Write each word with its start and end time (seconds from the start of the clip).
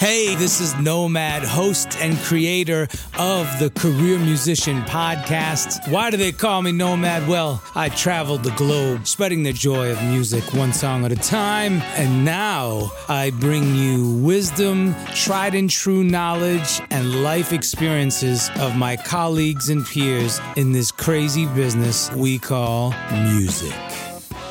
Hey, 0.00 0.34
this 0.34 0.60
is 0.60 0.74
Nomad, 0.80 1.44
host 1.44 1.96
and 2.00 2.18
creator 2.18 2.88
of 3.16 3.46
the 3.60 3.70
Career 3.70 4.18
Musician 4.18 4.82
Podcast. 4.82 5.88
Why 5.92 6.10
do 6.10 6.16
they 6.16 6.32
call 6.32 6.60
me 6.62 6.72
Nomad? 6.72 7.28
Well, 7.28 7.62
I 7.76 7.88
traveled 7.88 8.42
the 8.42 8.50
globe 8.50 9.06
spreading 9.06 9.44
the 9.44 9.52
joy 9.52 9.92
of 9.92 10.02
music 10.02 10.42
one 10.52 10.72
song 10.72 11.04
at 11.04 11.12
a 11.12 11.16
time, 11.16 11.80
and 11.94 12.24
now 12.24 12.90
I 13.08 13.30
bring 13.30 13.76
you 13.76 14.16
wisdom, 14.16 14.96
tried 15.14 15.54
and 15.54 15.70
true 15.70 16.02
knowledge, 16.02 16.80
and 16.90 17.22
life 17.22 17.52
experiences 17.52 18.50
of 18.58 18.74
my 18.74 18.96
colleagues 18.96 19.68
and 19.68 19.86
peers 19.86 20.40
in 20.56 20.72
this 20.72 20.90
crazy 20.90 21.46
business 21.46 22.10
we 22.12 22.40
call 22.40 22.92
music. 23.12 23.72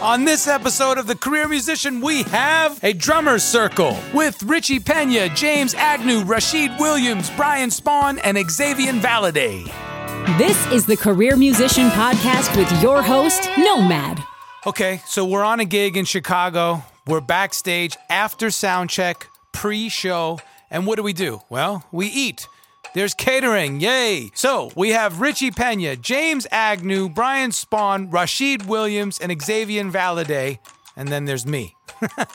On 0.04 0.26
this 0.26 0.50
episode 0.50 0.98
of 0.98 1.08
The 1.08 1.16
Career 1.16 1.48
Musician, 1.48 2.02
we 2.02 2.24
have 2.24 2.78
a 2.84 2.92
drummer 2.92 3.40
circle 3.40 3.98
with 4.14 4.44
Richie 4.44 4.82
Pena, 4.82 5.30
James 5.30 5.74
Agnew, 5.76 6.26
Rashid 6.26 6.72
Williams, 6.78 7.30
Brian 7.38 7.72
Spawn, 7.72 8.20
and 8.20 8.38
Xavier 8.52 8.92
Valade. 8.92 9.72
This 10.38 10.68
is 10.74 10.86
the 10.86 10.98
Career 10.98 11.38
Musician 11.38 11.88
Podcast 11.92 12.54
with 12.58 12.70
your 12.84 13.02
host, 13.02 13.48
Nomad. 13.58 14.22
Okay, 14.68 15.02
so 15.06 15.24
we're 15.24 15.42
on 15.42 15.62
a 15.62 15.66
gig 15.66 15.96
in 15.96 16.04
Chicago. 16.04 16.84
We're 17.08 17.22
backstage 17.22 17.96
after 18.10 18.52
sound 18.52 18.90
check, 18.90 19.30
pre 19.54 19.88
show. 19.88 20.38
And 20.70 20.86
what 20.86 20.98
do 20.98 21.04
we 21.04 21.14
do? 21.14 21.44
Well, 21.48 21.86
we 21.94 22.08
eat. 22.08 22.50
There's 22.94 23.16
catering, 23.16 23.80
yay! 23.80 24.30
So 24.36 24.72
we 24.76 24.90
have 24.90 25.20
Richie 25.20 25.50
Pena, 25.50 25.96
James 25.96 26.46
Agnew, 26.52 27.10
Brian 27.10 27.52
Spawn, 27.52 28.12
Rashid 28.12 28.68
Williams, 28.68 29.18
and 29.20 29.42
Xavier 29.42 29.84
Valade, 29.86 30.60
and 30.96 31.10
then 31.10 31.26
there's 31.26 31.46
me. 31.46 31.76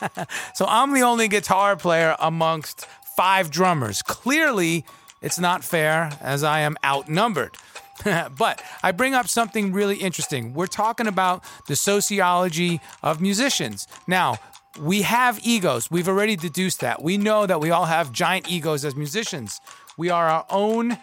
so 0.55 0.67
I'm 0.69 0.95
the 0.95 1.03
only 1.03 1.28
guitar 1.28 1.77
player 1.77 2.17
amongst 2.19 2.87
five 3.17 3.53
drummers. 3.53 4.03
Clearly, 4.03 4.84
it's 5.23 5.39
not 5.39 5.62
fair 5.62 6.11
as 6.20 6.42
I 6.42 6.61
am 6.61 6.77
outnumbered. 6.84 7.56
but 8.37 8.62
I 8.83 8.91
bring 8.91 9.15
up 9.15 9.28
something 9.28 9.72
really 9.72 9.97
interesting. 9.97 10.55
We're 10.55 10.67
talking 10.67 11.06
about 11.06 11.45
the 11.69 11.77
sociology 11.77 12.81
of 13.03 13.20
musicians. 13.20 13.87
Now, 14.09 14.39
we 14.81 15.03
have 15.03 15.41
egos. 15.45 15.91
We've 15.91 16.09
already 16.09 16.37
deduced 16.37 16.81
that. 16.81 17.03
We 17.03 17.17
know 17.17 17.47
that 17.47 17.61
we 17.61 17.70
all 17.70 17.87
have 17.87 18.12
giant 18.12 18.50
egos 18.50 18.84
as 18.84 18.95
musicians. 18.95 19.61
We 19.98 20.10
are 20.10 20.28
our 20.28 20.46
own 20.48 20.96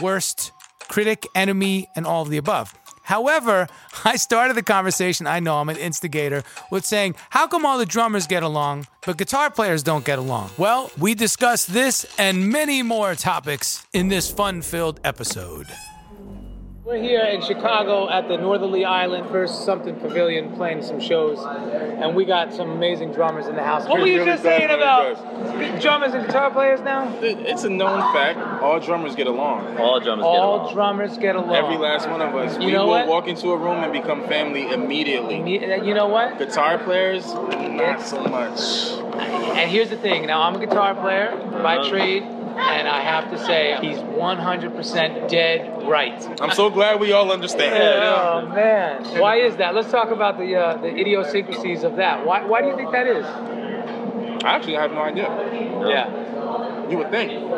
worst 0.00 0.50
critic, 0.88 1.26
enemy, 1.34 1.88
and 1.94 2.06
all 2.06 2.22
of 2.22 2.30
the 2.30 2.38
above. 2.38 2.74
However, 3.02 3.68
I 4.04 4.16
started 4.16 4.56
the 4.56 4.62
conversation, 4.62 5.26
I 5.26 5.40
know 5.40 5.58
I'm 5.58 5.68
an 5.68 5.76
instigator, 5.76 6.42
with 6.70 6.86
saying, 6.86 7.16
How 7.30 7.46
come 7.46 7.66
all 7.66 7.76
the 7.76 7.86
drummers 7.86 8.26
get 8.26 8.42
along, 8.42 8.86
but 9.04 9.18
guitar 9.18 9.50
players 9.50 9.82
don't 9.82 10.06
get 10.06 10.18
along? 10.18 10.50
Well, 10.56 10.90
we 10.98 11.14
discuss 11.14 11.66
this 11.66 12.06
and 12.18 12.48
many 12.48 12.82
more 12.82 13.14
topics 13.14 13.86
in 13.92 14.08
this 14.08 14.30
fun 14.30 14.62
filled 14.62 15.00
episode. 15.04 15.66
We're 16.84 17.00
here 17.00 17.22
in 17.24 17.40
Chicago 17.40 18.10
at 18.10 18.28
the 18.28 18.36
Northerly 18.36 18.84
Island 18.84 19.30
First 19.30 19.64
Something 19.64 19.96
Pavilion 19.96 20.54
playing 20.54 20.82
some 20.82 21.00
shows, 21.00 21.38
and 21.42 22.14
we 22.14 22.26
got 22.26 22.52
some 22.52 22.68
amazing 22.70 23.12
drummers 23.12 23.46
in 23.46 23.56
the 23.56 23.62
house. 23.62 23.88
What 23.88 24.00
were 24.00 24.06
you 24.06 24.18
really 24.18 24.32
just 24.32 24.42
saying 24.42 24.68
really 24.68 24.82
about 24.82 25.80
drummers 25.80 26.12
and 26.12 26.26
guitar 26.26 26.50
players 26.50 26.82
now? 26.82 27.10
It's 27.22 27.64
a 27.64 27.70
known 27.70 28.00
fact. 28.12 28.38
All 28.62 28.78
drummers 28.80 29.16
get 29.16 29.26
along. 29.26 29.78
All 29.78 29.98
drummers 29.98 30.04
get 30.04 30.18
along. 30.18 30.22
All 30.24 30.56
along. 30.60 30.74
drummers 30.74 31.16
get 31.16 31.36
along. 31.36 31.54
Every 31.54 31.78
last 31.78 32.06
one 32.10 32.20
of 32.20 32.34
us. 32.34 32.58
You 32.58 32.66
we 32.66 32.72
know 32.72 32.84
will 32.84 32.90
what? 32.90 33.06
walk 33.08 33.28
into 33.28 33.48
a 33.52 33.56
room 33.56 33.82
and 33.82 33.90
become 33.90 34.20
family 34.28 34.70
immediately. 34.70 35.36
You 35.86 35.94
know 35.94 36.08
what? 36.08 36.38
Guitar 36.38 36.76
players, 36.76 37.24
not 37.32 38.02
so 38.02 38.22
much. 38.24 38.60
And 39.56 39.70
here's 39.70 39.88
the 39.88 39.96
thing. 39.96 40.26
Now 40.26 40.42
I'm 40.42 40.56
a 40.56 40.58
guitar 40.60 40.94
player 40.94 41.30
by 41.62 41.78
Uh-huh. 41.78 41.88
trade, 41.88 42.22
and 42.56 42.88
I 42.88 43.00
have 43.00 43.30
to 43.30 43.38
say 43.38 43.76
he's 43.80 43.98
100% 43.98 45.28
dead 45.28 45.88
right. 45.88 46.40
I'm 46.40 46.52
so 46.52 46.70
glad 46.70 47.00
we 47.00 47.12
all 47.12 47.32
understand. 47.32 47.74
Oh 47.74 48.48
man, 48.48 49.20
why 49.20 49.36
is 49.36 49.56
that? 49.56 49.74
Let's 49.74 49.90
talk 49.90 50.10
about 50.10 50.38
the 50.38 50.56
uh, 50.56 50.76
the 50.78 50.88
idiosyncrasies 50.88 51.82
of 51.84 51.96
that. 51.96 52.24
Why 52.24 52.44
why 52.44 52.62
do 52.62 52.68
you 52.68 52.76
think 52.76 52.92
that 52.92 53.06
is? 53.06 53.24
Actually, 54.44 54.76
I 54.76 54.82
have 54.82 54.92
no 54.92 55.02
idea. 55.02 55.28
Yeah. 55.88 56.90
You 56.90 56.98
would 56.98 57.10
think 57.10 57.50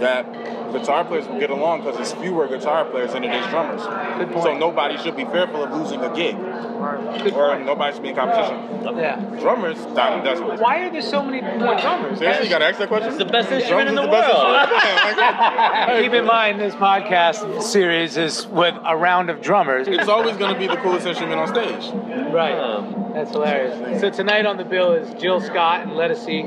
that 0.00 0.65
guitar 0.72 1.04
players 1.04 1.26
will 1.28 1.38
get 1.38 1.50
along 1.50 1.80
because 1.82 1.96
there's 1.96 2.12
fewer 2.14 2.46
guitar 2.48 2.84
players 2.84 3.12
than 3.12 3.24
it 3.24 3.34
is 3.34 3.46
drummers. 3.48 3.82
Good 4.18 4.30
point. 4.32 4.44
So 4.44 4.56
nobody 4.58 4.96
should 4.98 5.16
be 5.16 5.24
fearful 5.24 5.64
of 5.64 5.72
losing 5.72 6.00
a 6.00 6.14
gig, 6.14 6.36
Good 6.36 7.32
or 7.32 7.50
point. 7.54 7.66
nobody 7.66 7.92
should 7.94 8.02
be 8.02 8.10
in 8.10 8.14
competition. 8.16 8.96
Yeah. 8.96 9.16
Drummers, 9.40 9.78
dime 9.94 10.20
a 10.20 10.24
dozen. 10.24 10.46
Why 10.58 10.80
are 10.80 10.90
there 10.90 11.02
so 11.02 11.22
many 11.22 11.40
more 11.40 11.74
drummers? 11.78 12.18
Seriously, 12.18 12.44
you 12.44 12.50
got 12.50 12.58
to 12.60 12.66
ask 12.66 12.78
that 12.78 12.88
question? 12.88 13.08
It's 13.08 13.18
the 13.18 13.24
best 13.24 13.48
Drums 13.48 13.62
instrument 13.62 13.88
in 13.90 13.98
is 13.98 14.04
the 14.04 14.10
best 14.10 14.34
world. 14.34 14.56
instrument. 14.56 16.02
Keep 16.02 16.12
in 16.12 16.24
mind, 16.26 16.60
this 16.60 16.74
podcast 16.74 17.62
series 17.62 18.16
is 18.16 18.46
with 18.46 18.74
a 18.84 18.96
round 18.96 19.30
of 19.30 19.40
drummers. 19.42 19.88
It's 19.88 20.08
always 20.08 20.36
going 20.36 20.52
to 20.54 20.58
be 20.58 20.66
the 20.66 20.76
coolest 20.76 21.06
instrument 21.06 21.40
on 21.40 21.48
stage. 21.48 21.92
Right. 22.32 22.56
Um, 22.58 23.10
That's 23.12 23.30
hilarious. 23.30 24.00
So 24.00 24.10
tonight 24.10 24.46
on 24.46 24.56
the 24.56 24.64
bill 24.64 24.92
is 24.92 25.12
Jill 25.20 25.40
Scott 25.40 25.82
and 25.82 25.92
Ledisi, 25.92 26.44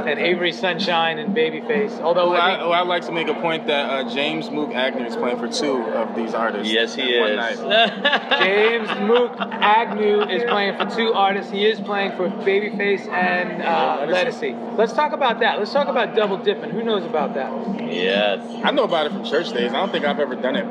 and 0.00 0.18
Avery 0.18 0.52
Sunshine 0.52 1.18
and 1.18 1.34
Babyface. 1.36 2.00
Although 2.00 2.30
Well, 2.30 2.40
I 2.40 2.54
I, 2.54 2.62
well, 2.62 2.72
I'd 2.72 2.86
like 2.88 3.04
to 3.06 3.12
make 3.12 3.28
a 3.28 3.34
point 3.34 3.59
that 3.66 3.90
uh, 3.90 4.14
James 4.14 4.50
Mook 4.50 4.72
Agnew 4.72 5.04
is 5.04 5.16
playing 5.16 5.38
for 5.38 5.48
two 5.48 5.82
of 5.82 6.14
these 6.16 6.34
artists. 6.34 6.72
yes, 6.72 6.94
he 6.94 7.14
in 7.14 7.20
one 7.20 7.30
is. 7.30 7.60
night. 7.60 8.38
James 8.40 8.88
Mook 9.06 9.32
Agnew 9.38 10.22
is 10.22 10.44
playing 10.44 10.76
for 10.76 10.86
two 10.96 11.12
artists. 11.12 11.50
He 11.52 11.66
is 11.66 11.80
playing 11.80 12.12
for 12.12 12.28
Babyface 12.28 13.08
and 13.08 13.62
uh, 13.62 14.06
Ledisi. 14.06 14.76
Let's 14.76 14.92
talk 14.92 15.12
about 15.12 15.40
that. 15.40 15.58
Let's 15.58 15.72
talk 15.72 15.88
about 15.88 16.14
double 16.14 16.38
dipping. 16.38 16.70
Who 16.70 16.82
knows 16.82 17.04
about 17.04 17.34
that? 17.34 17.50
yes. 17.92 18.42
I 18.62 18.70
know 18.70 18.84
about 18.84 19.06
it 19.06 19.12
from 19.12 19.24
church 19.24 19.52
days. 19.52 19.72
I 19.72 19.76
don't 19.76 19.90
think 19.92 20.04
I've 20.04 20.20
ever 20.20 20.34
done 20.34 20.56
it 20.56 20.66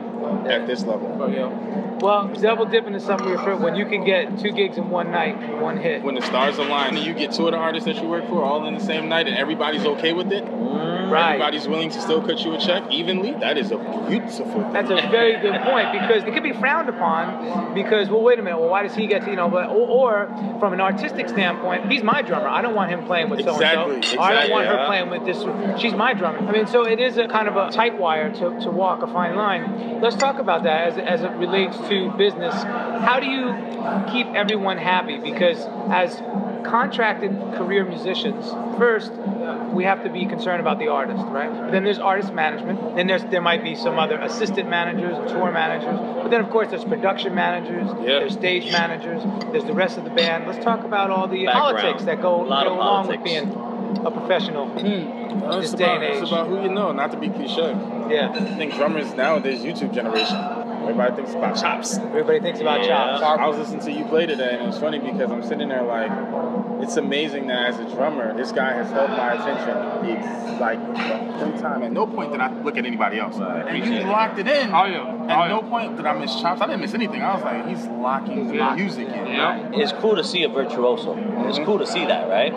at 0.52 0.68
this 0.68 0.84
level. 0.86 1.10
Well, 2.02 2.28
double 2.28 2.66
dipping 2.66 2.94
is 2.94 3.04
something 3.04 3.28
we 3.28 3.34
refer 3.34 3.56
when 3.56 3.76
you 3.76 3.86
can 3.86 4.06
get 4.06 4.40
two 4.40 4.52
gigs 4.52 4.78
in 4.78 4.90
one 4.90 5.12
night, 5.12 5.60
one 5.62 5.78
hit. 5.78 6.04
When 6.04 6.16
the 6.16 6.22
stars 6.22 6.58
align 6.58 6.96
and 6.96 7.06
you 7.06 7.14
get 7.14 7.34
two 7.34 7.48
of 7.48 7.52
the 7.52 7.58
artists 7.58 7.86
that 7.86 7.98
you 8.02 8.08
work 8.08 8.28
for 8.28 8.44
all 8.44 8.66
in 8.68 8.74
the 8.74 8.80
same 8.80 9.10
night 9.10 9.28
and 9.28 9.38
everybody's 9.38 9.86
okay 9.86 10.14
with 10.14 10.32
it, 10.32 10.46
mm. 10.46 11.12
Right. 11.12 11.34
everybody's 11.34 11.68
willing 11.68 11.90
to 11.90 12.02
still 12.02 12.22
cut 12.22 12.40
you 12.44 12.54
a 12.54 12.60
check 12.60 12.84
evenly, 12.92 13.34
that 13.34 13.58
is 13.58 13.72
a 13.72 13.78
beautiful 14.08 14.46
thing. 14.46 14.74
That's 14.74 14.90
a 14.90 15.10
very 15.10 15.40
good 15.42 15.60
point 15.62 15.92
because 15.92 16.24
it 16.24 16.34
could 16.34 16.44
be 16.44 16.54
frowned 16.54 16.90
upon 16.90 17.74
because 17.74 18.10
well 18.10 18.22
wait 18.22 18.40
a 18.40 18.44
minute 18.44 18.60
well 18.60 18.70
why 18.70 18.84
does 18.84 18.96
he 18.96 19.08
get 19.08 19.24
to 19.24 19.30
you 19.30 19.36
know 19.36 19.50
but 19.50 19.70
or, 19.70 20.28
or 20.28 20.58
from 20.60 20.74
an 20.74 20.82
artistic 20.82 21.30
standpoint 21.30 21.92
he's 21.92 22.04
my 22.04 22.22
drummer. 22.22 22.48
I 22.48 22.62
don't 22.62 22.76
want 22.76 22.92
him 22.92 23.06
playing 23.06 23.30
with 23.30 23.42
so 23.42 23.54
and 23.54 23.62
Exactly, 23.62 24.02
so 24.04 24.20
I 24.20 24.34
don't 24.34 24.52
want 24.52 24.68
her 24.68 24.86
playing 24.86 25.10
with 25.10 25.26
this 25.26 25.82
she's 25.82 25.94
my 25.94 26.14
drummer. 26.14 26.40
I 26.40 26.52
mean 26.52 26.68
so 26.68 26.86
it 26.86 27.00
is 27.00 27.18
a 27.18 27.28
kind 27.28 27.48
of 27.48 27.56
a 27.56 27.72
tight 27.72 27.98
wire 27.98 28.32
to, 28.32 28.60
to 28.62 28.70
walk 28.70 29.02
a 29.02 29.08
fine 29.08 29.36
line. 29.36 30.02
Let's 30.02 30.16
talk 30.16 30.40
about 30.40 30.64
that 30.64 30.94
as, 30.94 30.98
as 30.98 31.22
it 31.24 31.32
relates 31.38 31.78
to 31.90 32.12
business 32.18 32.54
how 32.54 33.20
do 33.20 33.28
you 33.28 33.46
keep 34.12 34.28
everyone 34.28 34.78
happy 34.78 35.18
because 35.20 35.58
as 35.92 36.22
contracted 36.66 37.32
career 37.56 37.86
musicians 37.86 38.46
first 38.78 39.12
we 39.74 39.84
have 39.84 40.04
to 40.04 40.10
be 40.10 40.26
concerned 40.26 40.62
about 40.62 40.80
the 40.80 40.88
artist, 40.88 41.24
right? 41.28 41.52
But 41.52 41.72
then 41.72 41.84
there's 41.84 42.00
artist 42.00 42.34
management. 42.34 42.96
Then 42.96 43.08
there's 43.08 43.24
there 43.26 43.42
might 43.42 43.64
be 43.64 43.76
some 43.76 44.00
other 44.00 44.18
assistant 44.18 44.70
managers, 44.70 45.16
tour 45.32 45.52
managers. 45.52 45.98
But 46.22 46.30
then 46.30 46.42
of 46.42 46.50
course 46.50 46.70
there's 46.70 46.84
production 46.84 47.36
managers, 47.36 47.88
Yeah. 48.00 48.20
there's 48.20 48.34
stage 48.34 48.72
managers, 48.72 49.22
there's 49.52 49.66
the 49.66 49.74
rest 49.74 49.98
of 49.98 50.04
the 50.04 50.10
band. 50.10 50.48
Let's 50.48 50.64
talk 50.64 50.84
about 50.84 51.10
all 51.10 51.28
the 51.28 51.46
Background. 51.46 51.78
politics 51.78 52.04
that 52.06 52.22
go, 52.22 52.46
go 52.46 52.54
of 52.54 52.68
along 52.68 53.08
with 53.08 53.24
being 53.24 53.50
a 54.06 54.12
professional. 54.12 54.68
Hmm. 54.68 55.42
Well, 55.42 55.62
this 55.62 55.72
it's, 55.72 55.78
day 55.78 55.86
about, 55.86 56.04
and 56.04 56.04
age. 56.16 56.22
it's 56.22 56.32
about 56.32 56.48
who 56.48 56.62
you 56.62 56.70
know, 56.70 56.92
not 56.92 57.12
to 57.12 57.18
be 57.18 57.30
cliche. 57.30 57.70
Yeah. 58.10 58.32
I 58.34 58.56
think 58.58 58.74
drummers 58.76 59.14
nowadays, 59.14 59.62
YouTube 59.62 59.94
generation, 59.94 60.36
everybody 60.82 61.16
thinks 61.16 61.34
about 61.34 61.56
chops. 61.58 61.98
Everybody 61.98 62.40
thinks 62.40 62.60
about 62.60 62.82
Yeah. 62.84 63.20
chops. 63.20 63.42
I 63.42 63.48
was 63.48 63.58
listening 63.58 63.82
to 63.82 63.92
you 63.92 64.06
play 64.06 64.26
today, 64.26 64.52
and 64.54 64.64
it 64.64 64.68
was 64.68 64.80
funny 64.80 65.00
because 65.00 65.32
I'm 65.32 65.44
sitting 65.44 65.70
there 65.70 65.84
like, 65.84 66.12
it's 66.82 66.98
amazing 66.98 67.48
that 67.48 67.68
as 67.68 67.80
a 67.80 67.86
drummer, 67.96 68.34
this 68.36 68.52
guy 68.52 68.74
has 68.74 68.90
held 68.92 69.10
my 69.12 69.34
attention 69.34 69.76
the, 70.06 70.58
like 70.60 70.80
the 70.94 71.46
whole 71.46 71.60
time. 71.60 71.84
At 71.84 71.92
no 71.92 72.08
point 72.08 72.32
did 72.32 72.42
I 72.42 72.52
look 72.62 72.78
at 72.78 72.86
anybody 72.86 73.20
else. 73.20 73.36
And 73.38 73.86
you 73.86 73.94
it. 73.94 74.06
locked 74.06 74.40
it 74.40 74.48
in. 74.48 74.74
Oh, 74.74 74.86
yeah. 74.86 75.26
At 75.28 75.38
Oh, 75.38 75.48
no 75.48 75.62
yeah. 75.64 75.70
point 75.70 75.98
did 75.98 76.06
I 76.06 76.14
miss 76.18 76.40
chops. 76.42 76.62
I 76.62 76.68
didn't 76.68 76.82
miss 76.82 76.94
anything. 76.94 77.22
I 77.22 77.36
was 77.36 77.44
like, 77.44 77.68
he's 77.68 77.86
locking 77.86 78.48
the 78.48 78.56
Yeah. 78.56 78.76
music 78.76 79.08
in. 79.08 79.28
Yeah. 79.28 79.70
It's 79.74 79.92
cool 79.94 80.16
to 80.16 80.24
see 80.24 80.44
a 80.44 80.50
virtuoso. 80.50 81.16
It's 81.18 81.58
mm-hmm. 81.58 81.66
cool 81.66 81.80
to 81.80 81.88
see 81.88 82.06
that, 82.06 82.30
right? 82.30 82.54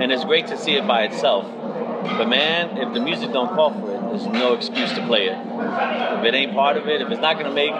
And 0.00 0.10
it's 0.10 0.24
great 0.24 0.46
to 0.48 0.56
see 0.56 0.76
it 0.76 0.86
by 0.86 1.02
itself. 1.02 1.46
But 2.02 2.28
man, 2.28 2.78
if 2.78 2.92
the 2.94 3.00
music 3.00 3.32
don't 3.32 3.48
call 3.48 3.70
for 3.72 3.94
it, 3.94 4.00
there's 4.10 4.26
no 4.26 4.54
excuse 4.54 4.92
to 4.94 5.06
play 5.06 5.26
it. 5.26 5.36
If 5.38 6.24
it 6.24 6.34
ain't 6.34 6.54
part 6.54 6.76
of 6.76 6.88
it, 6.88 7.00
if 7.00 7.10
it's 7.10 7.20
not 7.20 7.36
gonna 7.38 7.54
make 7.54 7.72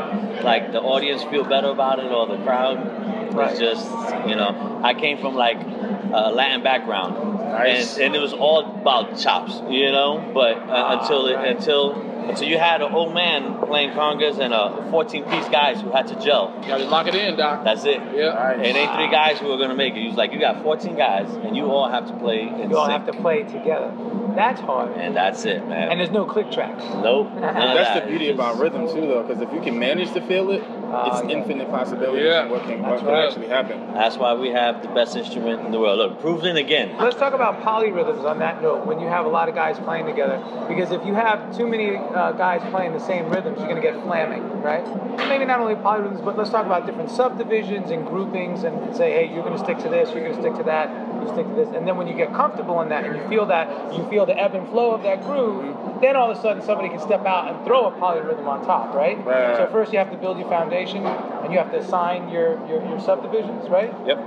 like 0.42 0.72
the 0.72 0.80
audience 0.80 1.22
feel 1.24 1.44
better 1.44 1.68
about 1.68 1.98
it 1.98 2.10
or 2.10 2.26
the 2.26 2.42
crowd, 2.42 3.34
Right. 3.34 3.50
it's 3.52 3.60
just 3.60 3.86
you 4.26 4.36
know. 4.36 4.80
I 4.82 4.94
came 4.94 5.18
from 5.18 5.34
like 5.36 5.58
a 5.58 6.32
Latin 6.32 6.62
background, 6.62 7.39
Nice. 7.50 7.94
and, 7.96 8.06
and 8.06 8.16
it 8.16 8.20
was 8.20 8.32
all 8.32 8.60
about 8.80 9.18
chops, 9.18 9.60
you 9.70 9.90
know. 9.92 10.30
But 10.34 10.56
uh, 10.58 10.98
until 11.00 11.26
it, 11.26 11.36
until 11.48 11.92
Until 12.30 12.46
you 12.48 12.58
had 12.58 12.80
an 12.82 12.92
old 12.92 13.12
man 13.14 13.58
playing 13.66 13.90
congas 13.90 14.38
and 14.38 14.52
a 14.54 14.86
14 14.90 15.24
piece 15.24 15.48
guys 15.48 15.80
who 15.80 15.90
had 15.90 16.06
to 16.08 16.14
gel. 16.20 16.54
You 16.62 16.68
gotta 16.68 16.84
lock 16.84 17.06
it 17.08 17.14
in, 17.14 17.36
Doc. 17.36 17.64
That's 17.64 17.84
it. 17.84 17.98
Yeah. 18.14 18.52
It 18.52 18.76
ain't 18.76 18.94
three 18.94 19.10
guys 19.10 19.40
who 19.40 19.50
are 19.52 19.58
gonna 19.58 19.74
make 19.74 19.94
it. 19.94 20.00
He 20.02 20.06
was 20.08 20.16
like, 20.16 20.32
you 20.32 20.38
got 20.38 20.62
14 20.62 20.96
guys, 20.96 21.28
and 21.44 21.56
you 21.56 21.64
all 21.66 21.88
have 21.90 22.06
to 22.06 22.12
play 22.18 22.42
in 22.42 22.70
You 22.70 22.76
all 22.76 22.86
sync. 22.86 22.98
have 23.04 23.06
to 23.14 23.20
play 23.20 23.42
together. 23.42 23.92
That's 24.36 24.60
hard. 24.60 24.92
and 24.96 25.16
that's 25.16 25.44
it, 25.44 25.66
man. 25.66 25.90
And 25.90 25.98
there's 25.98 26.12
no 26.12 26.24
click 26.24 26.52
tracks. 26.52 26.84
nope. 27.02 27.30
That's 27.40 27.54
that. 27.88 28.04
the 28.04 28.10
beauty 28.10 28.28
It's 28.28 28.34
about 28.36 28.52
just- 28.52 28.62
rhythm 28.62 28.86
too, 28.86 29.06
though, 29.08 29.22
because 29.24 29.42
if 29.42 29.52
you 29.52 29.60
can 29.60 29.76
manage 29.78 30.12
to 30.12 30.20
feel 30.20 30.50
it, 30.52 30.62
it's 30.92 31.22
yeah. 31.28 31.36
infinite 31.36 31.70
possibilities 31.70 32.24
Yeah. 32.24 32.44
of 32.44 32.50
what 32.50 32.62
can, 32.64 32.82
what 32.82 32.90
That's 32.90 33.02
can 33.02 33.10
right. 33.10 33.26
actually 33.28 33.48
happen. 33.48 33.94
That's 33.94 34.16
why 34.16 34.34
we 34.34 34.50
have 34.50 34.82
the 34.82 34.88
best 34.88 35.16
instrument 35.16 35.64
in 35.64 35.72
the 35.72 35.78
world. 35.78 35.98
Look, 35.98 36.20
proven 36.20 36.56
again. 36.56 36.96
Let's 36.98 37.16
talk 37.16 37.32
about 37.32 37.62
polyrhythms 37.62 38.24
on 38.24 38.38
that 38.40 38.60
note 38.62 38.86
when 38.86 39.00
you 39.00 39.06
have 39.06 39.24
a 39.24 39.28
lot 39.28 39.48
of 39.48 39.54
guys 39.54 39.78
playing 39.78 40.06
together. 40.06 40.42
Because 40.68 40.90
if 40.90 41.04
you 41.04 41.14
have 41.14 41.56
too 41.56 41.66
many 41.66 41.96
uh, 41.96 42.32
guys 42.32 42.60
playing 42.70 42.92
the 42.92 43.00
same 43.00 43.28
rhythms, 43.28 43.58
you're 43.58 43.68
going 43.68 43.80
to 43.80 43.86
get 43.86 43.94
flamming, 44.02 44.62
right? 44.62 44.84
Maybe 45.28 45.44
not 45.44 45.60
only 45.60 45.74
polyrhythms, 45.74 46.24
but 46.24 46.36
let's 46.36 46.50
talk 46.50 46.66
about 46.66 46.86
different 46.86 47.10
subdivisions 47.10 47.90
and 47.90 48.06
groupings 48.06 48.64
and, 48.64 48.76
and 48.82 48.96
say, 48.96 49.12
hey, 49.12 49.32
you're 49.32 49.44
going 49.44 49.56
to 49.56 49.62
stick 49.62 49.78
to 49.78 49.88
this, 49.88 50.10
you're 50.10 50.24
going 50.24 50.34
to 50.34 50.42
stick 50.42 50.56
to 50.56 50.64
that, 50.64 50.90
you 51.22 51.28
stick 51.32 51.46
to 51.46 51.54
this. 51.54 51.68
And 51.74 51.86
then 51.86 51.96
when 51.96 52.06
you 52.06 52.14
get 52.14 52.32
comfortable 52.34 52.80
in 52.82 52.88
that 52.88 53.04
and 53.04 53.16
you 53.16 53.28
feel 53.28 53.46
that, 53.46 53.94
you 53.94 54.08
feel 54.08 54.26
the 54.26 54.38
ebb 54.38 54.54
and 54.54 54.68
flow 54.68 54.92
of 54.92 55.02
that 55.02 55.22
groove, 55.22 56.00
then 56.00 56.16
all 56.16 56.30
of 56.30 56.38
a 56.38 56.40
sudden 56.40 56.62
somebody 56.62 56.88
can 56.88 57.00
step 57.00 57.24
out 57.26 57.52
and 57.52 57.64
throw 57.64 57.86
a 57.86 57.92
polyrhythm 57.92 58.46
on 58.46 58.64
top, 58.64 58.94
right? 58.94 59.18
Right. 59.24 59.56
So 59.56 59.68
first 59.70 59.92
you 59.92 59.98
have 59.98 60.10
to 60.10 60.16
build 60.16 60.38
your 60.38 60.48
foundation 60.48 61.04
and 61.04 61.52
you 61.52 61.58
have 61.58 61.70
to 61.72 61.78
assign 61.78 62.28
your, 62.30 62.58
your, 62.66 62.84
your 62.86 63.00
subdivisions, 63.00 63.68
right? 63.68 63.92
Yep. 64.06 64.18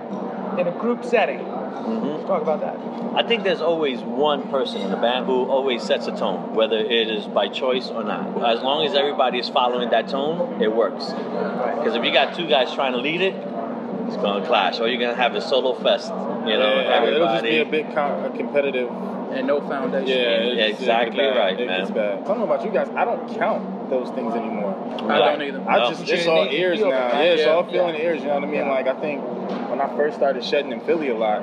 In 0.60 0.68
a 0.68 0.78
group 0.80 1.04
setting. 1.04 1.40
Mm-hmm. 1.40 2.08
Let's 2.08 2.26
talk 2.26 2.42
about 2.42 2.62
that. 2.62 2.78
I 3.16 3.28
think 3.28 3.44
there's 3.44 3.62
always 3.62 4.00
one 4.00 4.50
person 4.50 4.82
in 4.82 4.90
the 4.90 4.98
band 4.98 5.26
who 5.26 5.46
always 5.46 5.84
sets 5.84 6.08
a 6.08 6.16
tone, 6.16 6.56
whether 6.56 6.78
it 6.78 7.10
is 7.10 7.26
by 7.26 7.48
choice 7.50 7.90
or 7.90 8.04
not. 8.04 8.28
As 8.44 8.62
long 8.62 8.86
as 8.86 8.96
everybody 8.96 9.40
is 9.40 9.50
following 9.50 9.90
that 9.90 10.08
tone, 10.08 10.62
it 10.62 10.74
works. 10.74 11.06
Because 11.08 11.96
if 11.96 12.04
you 12.04 12.14
got 12.14 12.36
two 12.36 12.48
guys 12.48 12.74
trying 12.74 12.94
to 12.94 13.00
lead 13.00 13.22
it, 13.22 13.34
it's 14.14 14.22
going 14.22 14.42
to 14.42 14.48
clash. 14.48 14.80
Or 14.80 14.88
you're 14.88 15.00
going 15.00 15.16
to 15.16 15.22
have 15.22 15.36
a 15.36 15.42
solo 15.42 15.74
fest. 15.74 16.10
You 16.10 16.16
know, 16.60 16.82
Yeah, 16.82 17.04
it'll 17.06 17.28
just 17.28 17.44
be 17.44 17.60
a 17.60 17.66
bit 17.66 17.94
com- 17.94 18.26
a 18.26 18.30
competitive. 18.36 18.90
And 19.34 19.48
no 19.48 19.62
foundation. 19.62 20.08
Yeah, 20.08 20.14
it- 20.46 20.58
Yeah, 20.58 20.64
exactly 20.66 21.18
gets 21.18 21.34
bad. 21.36 21.40
right, 21.40 21.60
it 21.60 21.66
man. 21.68 21.92
Bad. 21.94 22.20
I 22.20 22.28
don't 22.28 22.38
know 22.38 22.44
about 22.44 22.64
you 22.64 22.70
guys. 22.72 22.88
I 22.96 23.04
don't 23.04 23.28
count 23.36 23.90
those 23.90 24.10
things 24.12 24.32
anymore. 24.36 24.76
I 25.10 25.18
don't 25.18 25.42
either. 25.42 25.64
I 25.68 25.80
No. 25.80 25.90
just 25.90 26.02
But 26.02 26.10
it's 26.12 26.26
you 26.26 26.32
all 26.32 26.46
ears 26.46 26.80
now. 26.82 26.86
it, 26.86 26.90
Yeah, 26.92 27.08
man. 27.14 27.26
it's 27.26 27.42
Yeah. 27.42 27.50
all 27.50 27.64
feeling 27.64 27.96
Yeah. 27.96 28.02
ears. 28.02 28.22
You 28.22 28.28
know 28.28 28.34
what 28.36 28.44
I 28.44 28.48
mean? 28.48 28.56
Yeah. 28.68 28.70
Like 28.72 28.88
I 28.88 28.94
think 28.94 29.24
when 29.72 29.82
I 29.82 29.88
first 29.98 30.18
started 30.18 30.44
shedding 30.44 30.72
in 30.72 30.82
Philly 30.82 31.10
a 31.10 31.16
lot, 31.16 31.42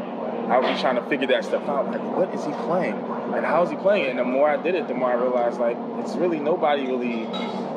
I 0.48 0.58
would 0.58 0.68
be 0.72 0.80
trying 0.80 0.96
to 0.96 1.02
figure 1.02 1.26
that 1.28 1.44
stuff 1.44 1.68
out. 1.68 1.90
Like, 1.90 2.16
what 2.16 2.32
is 2.32 2.44
he 2.44 2.52
playing? 2.52 2.94
And 3.34 3.44
how 3.46 3.62
is 3.62 3.70
he 3.70 3.76
playing 3.76 4.06
it? 4.06 4.10
And 4.10 4.18
the 4.18 4.24
more 4.24 4.48
I 4.48 4.56
did 4.60 4.74
it, 4.74 4.88
the 4.88 4.94
more 4.94 5.10
I 5.10 5.14
realized 5.14 5.58
like 5.58 5.76
it's 5.98 6.14
really 6.16 6.38
nobody 6.40 6.86
really 6.86 7.22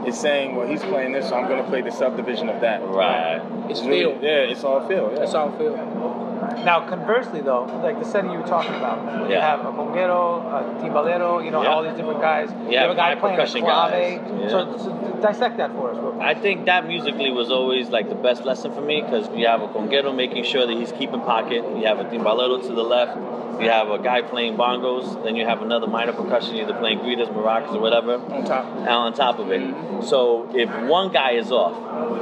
is 0.07 0.19
saying, 0.19 0.55
well, 0.55 0.67
he's 0.67 0.81
playing 0.81 1.13
this, 1.13 1.29
so 1.29 1.35
I'm 1.35 1.47
going 1.47 1.63
to 1.63 1.69
play 1.69 1.81
the 1.81 1.91
subdivision 1.91 2.50
of 2.50 2.61
that. 2.61 2.81
Right. 2.83 3.41
It's 3.69 3.79
It's 3.79 3.88
really, 3.88 4.13
feel. 4.15 4.23
yeah, 4.23 4.51
it's 4.51 4.63
all 4.63 4.88
feel. 4.88 5.11
Yeah. 5.11 5.19
That's 5.19 5.33
all 5.33 5.51
feel. 5.57 6.23
Now, 6.63 6.88
conversely, 6.88 7.42
though, 7.42 7.66
like 7.84 8.00
the 8.00 8.06
setting 8.06 8.31
you 8.31 8.40
were 8.40 8.48
talking 8.48 8.74
about, 8.75 9.28
you 9.30 9.36
Yeah. 9.36 9.42
have 9.42 9.62
a 9.62 9.72
conguero, 9.72 10.42
a 10.45 10.81
timbalero, 10.81 11.44
you 11.44 11.51
know, 11.51 11.62
Yeah. 11.63 11.74
all 11.74 11.84
these 11.84 11.94
different 11.94 12.22
guys. 12.22 12.50
you 12.66 12.72
Yeah, 12.74 12.81
have 12.84 12.92
a 12.92 12.95
guy 12.95 13.16
playing 13.16 13.36
a 13.36 13.40
percussion 13.40 13.62
clave. 13.62 13.92
guys. 13.92 14.22
Yeah. 14.42 14.48
So, 14.50 14.78
so 14.78 14.90
dissect 15.22 15.57
that 15.57 15.72
for 15.74 15.92
us. 15.92 15.98
real 15.98 16.12
quick. 16.12 16.24
I 16.24 16.34
think 16.34 16.66
that 16.66 16.88
musically 16.88 17.31
was 17.31 17.51
always 17.51 17.90
like 17.90 18.10
the 18.10 18.16
best 18.16 18.45
lesson 18.45 18.72
for 18.74 18.81
me 18.81 19.01
because 19.01 19.30
you 19.36 19.48
have 19.48 19.62
a 19.62 19.68
conguero 19.68 20.13
making 20.16 20.44
sure 20.44 20.66
that 20.66 20.75
he's 20.75 20.92
keeping 20.92 21.22
pocket. 21.22 21.63
You 21.78 21.86
have 21.88 22.00
a 22.00 22.06
timbalero 22.06 22.62
to 22.68 22.74
the 22.74 22.84
left. 22.84 23.18
You 23.62 23.69
have 23.69 23.89
a 23.92 24.00
guy 24.00 24.22
playing 24.24 24.57
bongos. 24.57 25.24
Then 25.24 25.36
you 25.36 25.46
have 25.46 25.62
another 25.62 25.86
minor 25.88 26.12
percussion, 26.12 26.56
either 26.56 26.74
playing 26.74 27.00
guitas, 27.00 27.28
maracas, 27.31 27.75
or 27.75 27.80
whatever. 27.80 28.16
On 28.16 28.44
top. 28.44 28.66
and 28.78 28.88
on 28.89 29.13
top 29.13 29.38
of 29.39 29.51
it. 29.51 29.62
Mm-hmm. 29.62 30.01
So 30.01 30.50
if 30.54 30.69
one 30.89 31.12
guy 31.12 31.31
is 31.34 31.51
off, 31.51 31.74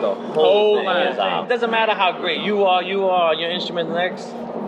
the 0.02 0.14
whole, 0.14 0.34
Whole 0.34 0.76
thing 0.80 0.90
is 1.14 1.18
out. 1.18 1.48
Doesn't 1.48 1.72
matter 1.72 1.94
how 1.94 2.12
great 2.20 2.42
you 2.42 2.66
are, 2.66 2.84
you 2.84 3.08
are, 3.08 3.34
your 3.34 3.50
instrument 3.50 3.90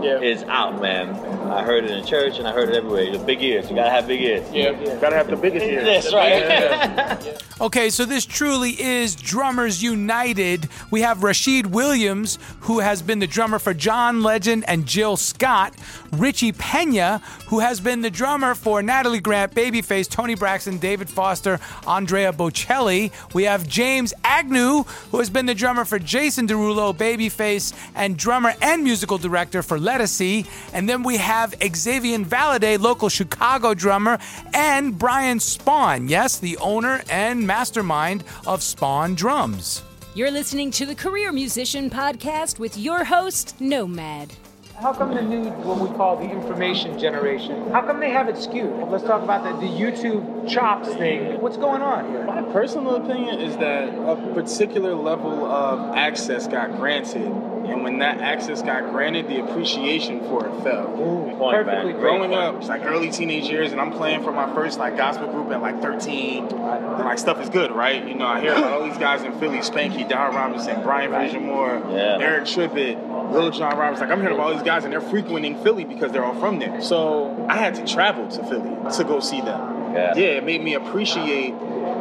Yeah. 0.02 0.20
is 0.22 0.44
out, 0.50 0.80
man. 0.82 1.43
I 1.52 1.64
heard 1.64 1.84
it 1.86 1.92
in 1.92 2.06
church 2.06 2.40
and 2.40 2.48
I 2.48 2.52
heard 2.52 2.70
it 2.70 2.76
everywhere. 2.76 3.12
The 3.12 3.20
big 3.20 3.42
ears, 3.44 3.70
you 3.70 3.76
gotta 3.76 3.90
have 3.90 4.08
big 4.08 4.22
ears. 4.22 4.50
Yeah. 4.52 4.72
Gotta 5.00 5.16
have 5.16 5.28
the 5.28 5.36
biggest 5.36 5.66
ears. 5.66 5.84
That's 5.84 6.14
right. 6.14 7.40
Okay, 7.62 7.92
so 7.92 8.04
this 8.04 8.26
truly 8.26 8.72
is 8.72 9.16
Drummers 9.16 9.82
United. 9.82 10.68
We 10.92 11.00
have 11.02 11.24
Rashid 11.24 11.68
Williams, 11.68 12.38
who 12.62 12.80
has 12.80 13.02
been 13.02 13.20
the 13.20 13.28
drummer 13.28 13.58
for 13.58 13.74
John 13.74 14.22
Legend 14.22 14.66
and 14.68 14.86
Jill 14.86 15.16
Scott, 15.16 15.74
Richie 16.12 16.52
Pena, 16.52 17.20
who 17.48 17.60
has 17.60 17.80
been 17.80 18.02
the 18.02 18.10
drummer 18.10 18.54
for 18.56 18.82
Natalie 18.82 19.22
Grant, 19.22 19.54
Babyface, 19.54 20.10
Toni 20.10 20.36
Braxton, 20.36 20.78
David 20.80 21.08
Foster, 21.10 21.60
Andrea 21.88 22.34
Bocelli. 22.34 23.12
We 23.34 23.44
have 23.44 23.66
James 23.68 24.14
Agnew, 24.26 24.84
who 25.12 25.20
has 25.20 25.30
been 25.30 25.46
the 25.46 25.56
drummer 25.56 25.86
for 25.86 26.00
Jason 26.00 26.48
Derulo, 26.48 26.94
Babyface, 26.94 27.72
and 27.96 28.18
drummer 28.18 28.56
and 28.62 28.84
musical 28.84 29.20
director 29.20 29.62
for 29.62 29.78
Ledisi. 29.78 30.48
And 30.74 30.90
then 30.90 31.04
we 31.04 31.18
have 31.18 31.33
Xavier 31.34 32.20
Valade, 32.20 32.80
local 32.80 33.10
Chicago 33.10 33.74
drummer, 33.74 34.20
and 34.54 34.98
Brian 34.98 35.40
Spawn, 35.40 36.08
yes, 36.08 36.38
the 36.38 36.58
owner 36.58 37.02
and 37.10 37.48
mastermind 37.48 38.24
of 38.46 38.62
Spawn 38.62 39.16
Drums. 39.16 39.82
You're 40.14 40.30
listening 40.30 40.70
to 40.72 40.86
the 40.86 40.94
Career 40.94 41.32
Musician 41.32 41.90
Podcast 41.90 42.60
with 42.60 42.78
your 42.78 43.04
host, 43.04 43.60
Nomad. 43.60 44.32
How 44.80 44.94
come 44.94 45.16
the 45.16 45.22
new, 45.22 45.50
what 45.64 45.80
we 45.80 45.96
call 45.96 46.18
the 46.18 46.30
information 46.30 47.00
generation, 47.00 47.72
how 47.72 47.82
come 47.82 48.00
they 48.00 48.10
have 48.10 48.28
it 48.28 48.38
skewed? 48.38 48.90
Let's 48.90 49.04
talk 49.04 49.24
about 49.24 49.44
the, 49.44 49.66
the 49.66 49.72
YouTube 49.72 50.50
chops 50.50 50.90
thing. 50.90 51.40
What's 51.42 51.58
going 51.58 51.82
on 51.82 52.12
here? 52.12 52.26
My 52.26 52.42
personal 52.52 52.96
opinion 52.98 53.40
is 53.40 53.56
that 53.58 53.90
a 53.90 54.34
particular 54.34 54.94
level 54.94 55.46
of 55.46 55.96
access 55.96 56.48
got 56.48 56.76
granted, 56.78 57.32
and 57.66 57.84
when 57.84 58.00
that 58.00 58.20
access 58.20 58.62
got 58.62 58.92
granted, 58.92 59.28
the 59.28 59.40
appreciation 59.44 60.20
for 60.22 60.46
it 60.48 60.64
fell. 60.64 60.88
Point, 60.88 61.40
Perfectly 61.40 61.66
man. 61.66 61.84
great. 61.94 62.00
Growing 62.00 62.34
up, 62.34 62.56
it's 62.56 62.68
like 62.68 62.84
early 62.86 63.10
teenage 63.10 63.50
years, 63.50 63.72
and 63.72 63.82
I'm 63.82 63.92
playing 63.92 64.24
for 64.24 64.32
my 64.32 64.54
first 64.54 64.78
like 64.80 64.98
gospel 64.98 65.28
group 65.32 65.50
at 65.52 65.62
like 65.62 65.82
13. 65.82 66.48
And 66.48 66.60
like 67.00 67.18
stuff 67.20 67.42
is 67.42 67.50
good, 67.50 67.72
right? 67.72 68.06
You 68.08 68.16
know, 68.16 68.26
I 68.28 68.42
hear 68.42 68.54
about 68.54 68.74
all 68.74 68.84
these 68.88 68.98
guys 68.98 69.24
in 69.24 69.32
Philly: 69.40 69.60
Spanky, 69.60 70.08
Don 70.08 70.34
Robinson, 70.36 70.82
Brian 70.84 71.12
Frasier 71.12 71.42
Moore, 71.42 71.82
Yeah. 71.90 72.18
Eric 72.20 72.44
Tribbett, 72.46 73.32
Lil 73.32 73.52
John 73.52 73.78
Roberts. 73.78 74.02
Like 74.02 74.10
I'm 74.12 74.20
hearing 74.22 74.36
about 74.36 74.48
all 74.48 74.54
these 74.54 74.64
guys, 74.64 74.84
and 74.84 74.94
they're 74.94 75.02
frequenting 75.02 75.62
Philly 75.64 75.84
because 75.86 76.12
they're 76.12 76.24
all 76.26 76.40
from 76.40 76.60
there. 76.60 76.82
So 76.82 77.46
I 77.50 77.58
had 77.58 77.76
to 77.76 77.86
travel 77.86 78.28
to 78.30 78.44
Philly 78.46 78.76
to 78.98 79.04
go 79.04 79.20
see 79.20 79.42
them. 79.42 79.94
Yeah. 79.94 80.14
Yeah, 80.16 80.26
it 80.38 80.44
made 80.44 80.64
me 80.64 80.74
appreciate 80.74 81.52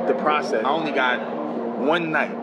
the 0.07 0.15
process. 0.19 0.65
I 0.65 0.69
only 0.71 0.93
got 0.93 1.19
one 1.79 2.11
night. 2.11 2.35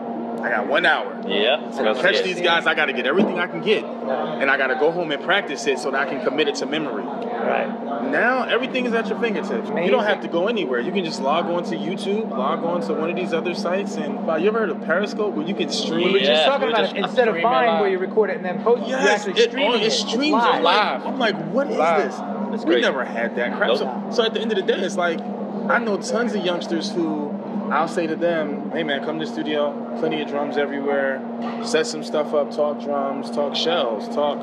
I 0.42 0.48
got 0.48 0.66
one 0.68 0.86
hour. 0.86 1.22
Yeah. 1.26 1.56
To 1.56 1.94
catch 2.00 2.22
these 2.22 2.40
guys, 2.40 2.66
I 2.66 2.74
got 2.74 2.86
to 2.86 2.92
get 2.92 3.06
everything 3.06 3.38
I 3.38 3.46
can 3.46 3.60
get, 3.62 3.84
and 3.84 4.50
I 4.50 4.56
got 4.56 4.68
to 4.68 4.74
go 4.76 4.90
home 4.90 5.10
and 5.12 5.22
practice 5.22 5.66
it 5.66 5.78
so 5.78 5.90
that 5.90 6.06
I 6.08 6.10
can 6.10 6.24
commit 6.24 6.48
it 6.48 6.54
to 6.56 6.66
memory. 6.66 7.04
Right. 7.04 8.10
Now 8.10 8.44
everything 8.44 8.86
is 8.86 8.92
at 8.92 9.08
your 9.08 9.18
fingertips. 9.20 9.68
You 9.68 9.90
don't 9.90 10.04
have 10.04 10.22
to 10.22 10.28
go 10.28 10.48
anywhere. 10.48 10.80
You 10.80 10.92
can 10.92 11.04
just 11.04 11.20
log 11.20 11.46
on 11.46 11.64
to 11.64 11.76
YouTube, 11.76 12.30
log 12.30 12.64
on 12.64 12.80
to 12.82 12.94
one 12.94 13.10
of 13.10 13.16
these 13.16 13.32
other 13.32 13.54
sites, 13.54 13.96
and 13.96 14.26
wow, 14.26 14.36
you 14.36 14.48
ever 14.48 14.60
heard 14.60 14.70
of 14.70 14.80
Periscope 14.82 15.34
where 15.34 15.46
you 15.46 15.54
can 15.54 15.68
stream? 15.68 16.06
We 16.06 16.12
were 16.12 16.18
just 16.18 16.30
Yeah, 16.30 16.46
talking 16.46 16.66
we 16.68 16.72
about 16.72 16.82
just 16.84 16.96
it 16.96 17.04
instead 17.04 17.28
of 17.28 17.32
stream 17.32 17.46
it 17.46 17.50
Vine 17.50 17.80
where 17.80 17.90
you 17.90 17.98
record 17.98 18.30
it 18.30 18.36
and 18.36 18.44
then 18.44 18.62
post 18.62 18.82
it. 18.82 18.88
Yes, 18.88 19.02
you're 19.02 19.10
actually 19.34 19.42
it, 19.42 19.50
streaming 19.50 19.72
on, 19.74 19.80
it. 19.80 19.86
it 19.86 19.90
streams 19.92 20.16
it's 20.18 20.62
live. 20.62 20.62
live. 20.62 21.06
I'm 21.06 21.18
like, 21.18 21.36
what 21.50 21.70
is 21.70 21.76
Live. 21.76 22.04
this? 22.04 22.16
That's 22.16 22.64
we 22.64 22.72
great. 22.72 22.82
never 22.82 23.04
had 23.04 23.36
that 23.36 23.56
crap. 23.56 23.68
Nope. 23.68 23.78
So, 23.78 24.06
so 24.10 24.24
at 24.24 24.34
the 24.34 24.40
end 24.40 24.50
of 24.52 24.56
the 24.56 24.62
day, 24.64 24.80
it's 24.80 24.96
like 24.96 25.20
I 25.20 25.78
know 25.78 25.96
tons 25.98 26.34
of 26.34 26.44
youngsters 26.44 26.90
who 26.90 27.29
I'll 27.70 27.88
say 27.88 28.06
to 28.06 28.16
them, 28.16 28.70
"Hey 28.70 28.82
man, 28.82 29.04
come 29.04 29.18
to 29.20 29.24
the 29.24 29.30
studio. 29.30 29.72
Plenty 29.98 30.22
of 30.22 30.28
drums 30.28 30.56
everywhere. 30.56 31.20
Set 31.64 31.86
some 31.86 32.02
stuff 32.02 32.34
up. 32.34 32.50
Talk 32.50 32.80
drums. 32.82 33.30
Talk 33.30 33.54
shells. 33.54 34.08
Talk 34.14 34.38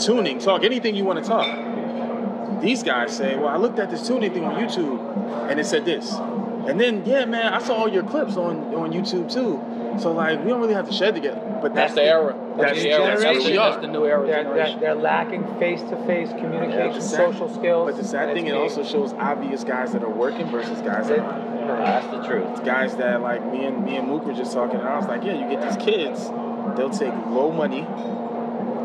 tuning. 0.00 0.38
Talk 0.38 0.64
anything 0.64 0.94
you 0.96 1.04
want 1.04 1.22
to 1.22 1.28
talk." 1.28 2.60
These 2.60 2.82
guys 2.82 3.16
say, 3.16 3.36
"Well, 3.36 3.48
I 3.48 3.56
looked 3.56 3.78
at 3.78 3.90
this 3.90 4.06
tuning 4.06 4.32
thing 4.32 4.44
on 4.44 4.56
YouTube, 4.60 5.50
and 5.50 5.60
it 5.60 5.66
said 5.66 5.84
this." 5.84 6.14
And 6.68 6.80
then, 6.80 7.04
yeah, 7.06 7.24
man, 7.26 7.52
I 7.52 7.60
saw 7.62 7.74
all 7.76 7.88
your 7.88 8.02
clips 8.02 8.36
on 8.36 8.74
on 8.74 8.92
YouTube 8.92 9.32
too. 9.32 9.62
So 10.00 10.12
like, 10.12 10.42
we 10.42 10.50
don't 10.50 10.60
really 10.60 10.74
have 10.74 10.88
to 10.88 10.92
shed 10.92 11.14
together. 11.14 11.40
But 11.62 11.74
That's 11.74 11.94
that's, 11.94 11.94
the 11.94 12.02
era. 12.02 12.36
That's, 12.56 12.72
That's 12.72 12.82
the 12.82 12.90
era. 12.90 13.06
that's 13.06 13.22
That's, 13.22 13.38
we 13.38 13.52
the, 13.52 13.58
are. 13.58 13.70
that's 13.70 13.82
the 13.82 13.92
new 13.92 14.04
era. 14.04 14.26
They're, 14.26 14.44
they're, 14.44 14.78
they're 14.78 14.94
lacking 14.94 15.46
face-to-face 15.58 16.30
communication, 16.30 16.92
the 16.92 17.00
sad- 17.00 17.16
social 17.32 17.48
skills. 17.54 17.90
But 17.92 18.02
the 18.02 18.06
sad 18.06 18.34
thing, 18.34 18.46
it 18.46 18.54
it's 18.54 18.76
also 18.76 18.84
shows 18.84 19.14
obvious 19.14 19.64
guys 19.64 19.92
that 19.92 20.02
are 20.02 20.10
working 20.10 20.50
versus 20.50 20.80
guys 20.82 21.08
that 21.08 21.20
aren't. 21.20 21.55
That's 21.66 22.06
the 22.08 22.26
truth. 22.26 22.64
Guys 22.64 22.96
that 22.96 23.20
like 23.20 23.44
me 23.50 23.64
and 23.64 23.84
me 23.84 23.96
and 23.96 24.08
Mook 24.08 24.24
were 24.24 24.32
just 24.34 24.52
talking, 24.52 24.78
and 24.80 24.88
I 24.88 24.96
was 24.98 25.06
like, 25.06 25.22
yeah, 25.24 25.34
you 25.34 25.50
get 25.50 25.62
these 25.62 25.76
kids, 25.84 26.24
they'll 26.76 26.90
take 26.90 27.14
low 27.26 27.50
money 27.52 27.82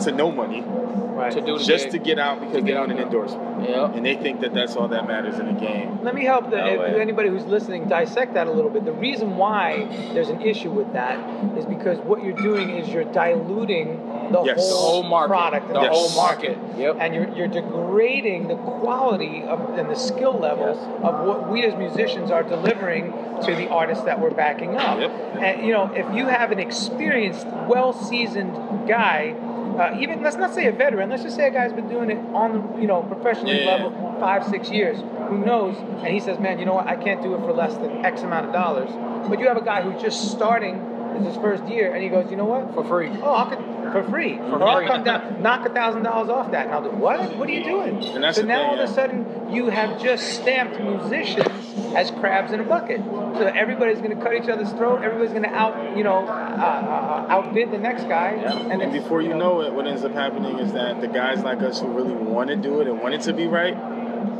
to 0.03 0.11
no 0.11 0.31
money 0.31 0.63
Right. 1.11 1.33
To 1.33 1.41
do 1.41 1.59
just 1.59 1.85
gig. 1.85 1.91
to 1.91 1.99
get 1.99 2.19
out 2.19 2.39
because 2.39 2.55
To 2.55 2.61
they 2.61 2.67
get 2.67 2.79
want 2.79 2.91
out 2.93 2.97
an 2.97 2.97
there. 2.97 3.05
endorsement. 3.05 3.69
Yep. 3.69 3.95
And 3.95 4.05
they 4.05 4.15
think 4.15 4.39
that 4.41 4.53
that's 4.53 4.75
all 4.77 4.87
that 4.87 5.07
matters 5.07 5.37
in 5.39 5.45
the 5.53 5.59
game. 5.59 5.99
Let 6.03 6.15
me 6.15 6.23
help 6.23 6.49
the, 6.49 6.55
No 6.57 6.81
anybody 6.83 7.29
who's 7.29 7.45
listening 7.45 7.87
dissect 7.89 8.33
that 8.33 8.47
a 8.47 8.51
little 8.51 8.71
bit. 8.71 8.85
The 8.85 8.93
reason 8.93 9.35
why 9.35 9.85
there's 10.13 10.29
an 10.29 10.41
issue 10.41 10.71
with 10.71 10.93
that 10.93 11.19
is 11.57 11.65
because 11.65 11.99
what 11.99 12.23
you're 12.23 12.33
doing 12.41 12.69
is 12.71 12.87
you're 12.89 13.03
diluting 13.03 13.97
the 14.31 14.43
Yes. 14.43 14.57
whole, 14.59 14.69
The 14.69 14.87
whole 14.91 15.03
market. 15.03 15.29
product 15.29 15.65
and 15.67 15.75
The 15.75 15.79
the 15.79 15.85
Yes. 15.87 15.95
whole 16.15 16.23
market. 16.23 16.57
Yep. 16.77 16.95
And 16.99 17.15
you're, 17.15 17.29
you're 17.35 17.47
degrading 17.47 18.47
the 18.47 18.55
quality 18.55 19.43
of 19.47 19.77
and 19.77 19.89
the 19.89 19.95
skill 19.95 20.33
level 20.33 20.67
Yes. 20.67 20.77
of 21.03 21.25
what 21.27 21.49
we 21.49 21.63
as 21.65 21.75
musicians 21.75 22.31
are 22.31 22.43
delivering 22.43 23.13
to 23.45 23.55
the 23.55 23.67
artists 23.69 24.03
that 24.05 24.19
we're 24.19 24.31
backing 24.31 24.77
up. 24.77 24.99
Yep. 24.99 25.11
And 25.41 25.65
you 25.65 25.73
know, 25.73 25.91
if 25.95 26.05
you 26.15 26.27
have 26.27 26.51
an 26.51 26.59
experienced, 26.59 27.47
well-seasoned 27.67 28.87
guy. 28.87 29.35
Uh, 29.71 29.95
even 29.99 30.21
let's 30.21 30.35
not 30.35 30.53
say 30.53 30.67
a 30.67 30.71
veteran. 30.71 31.09
Let's 31.09 31.23
just 31.23 31.35
say 31.37 31.47
a 31.47 31.49
guy's 31.49 31.71
been 31.71 31.87
doing 31.87 32.11
it 32.11 32.19
on 32.33 32.51
the 32.75 32.81
you 32.81 32.87
know 32.87 33.03
professionally 33.03 33.63
Yeah. 33.63 33.71
level 33.71 34.15
five, 34.19 34.43
six 34.45 34.69
years. 34.69 34.97
Who 35.29 35.37
knows? 35.37 35.75
And 36.03 36.07
he 36.07 36.19
says, 36.19 36.39
"Man, 36.39 36.59
you 36.59 36.65
know 36.65 36.73
what? 36.73 36.87
I 36.87 36.97
can't 36.97 37.21
do 37.23 37.33
it 37.35 37.39
for 37.39 37.53
less 37.53 37.73
than 37.75 38.03
X 38.05 38.21
amount 38.21 38.45
of 38.47 38.51
dollars." 38.53 38.89
But 39.29 39.39
you 39.39 39.47
have 39.47 39.55
a 39.57 39.61
guy 39.63 39.81
who's 39.81 39.99
just 40.01 40.29
starting. 40.31 40.75
It's 41.15 41.25
his 41.25 41.35
first 41.37 41.65
year, 41.67 41.93
and 41.93 42.01
he 42.03 42.09
goes, 42.09 42.29
"You 42.31 42.37
know 42.37 42.45
what? 42.45 42.73
For 42.73 42.83
free. 42.83 43.09
Oh, 43.21 43.35
I 43.35 43.49
could 43.55 43.91
for 43.91 44.03
free. 44.09 44.37
For 44.37 44.43
or 44.61 44.63
I'll 44.63 44.77
free. 44.77 44.87
come 44.87 45.03
down, 45.03 45.41
knock 45.41 45.65
a 45.67 45.69
thousand 45.73 46.03
dollars 46.03 46.29
off 46.29 46.51
that, 46.51 46.65
and 46.67 46.73
I'll 46.75 46.83
do 46.83 46.89
what? 46.91 47.35
What 47.37 47.49
are 47.49 47.51
you 47.51 47.63
doing? 47.63 48.03
And 48.03 48.23
that's 48.23 48.37
so 48.37 48.43
now 48.43 48.57
thing, 48.59 48.67
all 48.69 48.79
of 48.83 48.89
a 48.89 48.93
sudden 48.93 49.51
you 49.53 49.69
have 49.69 50.01
just 50.01 50.33
stamped 50.41 50.79
musicians 50.79 51.47
as 51.95 52.09
crabs 52.11 52.53
in 52.53 52.59
a 52.61 52.63
bucket. 52.63 53.01
So 53.03 53.47
everybody's 53.47 53.97
going 53.99 54.15
to 54.15 54.23
cut 54.23 54.33
each 54.35 54.47
other's 54.49 54.71
throat. 54.73 55.03
Everybody's 55.03 55.31
going 55.31 55.43
to 55.43 55.49
out, 55.49 55.97
you 55.97 56.03
know, 56.05 56.19
uh, 56.25 56.31
uh, 56.31 57.25
outbid 57.29 57.71
the 57.71 57.77
next 57.77 58.03
guy. 58.03 58.29
And 58.31 58.81
it's- 58.81 58.93
before 58.93 59.21
you 59.21 59.33
know 59.33 59.61
it, 59.61 59.73
what 59.73 59.87
ends 59.87 60.03
up 60.05 60.13
happening 60.13 60.59
is 60.59 60.71
that 60.73 61.01
the 61.01 61.07
guys 61.07 61.43
like 61.43 61.61
us 61.61 61.81
who 61.81 61.87
really 61.87 62.13
want 62.13 62.49
to 62.49 62.55
do 62.55 62.79
it 62.81 62.87
and 62.87 63.01
want 63.01 63.13
it 63.15 63.21
to 63.21 63.33
be 63.33 63.47
right, 63.47 63.75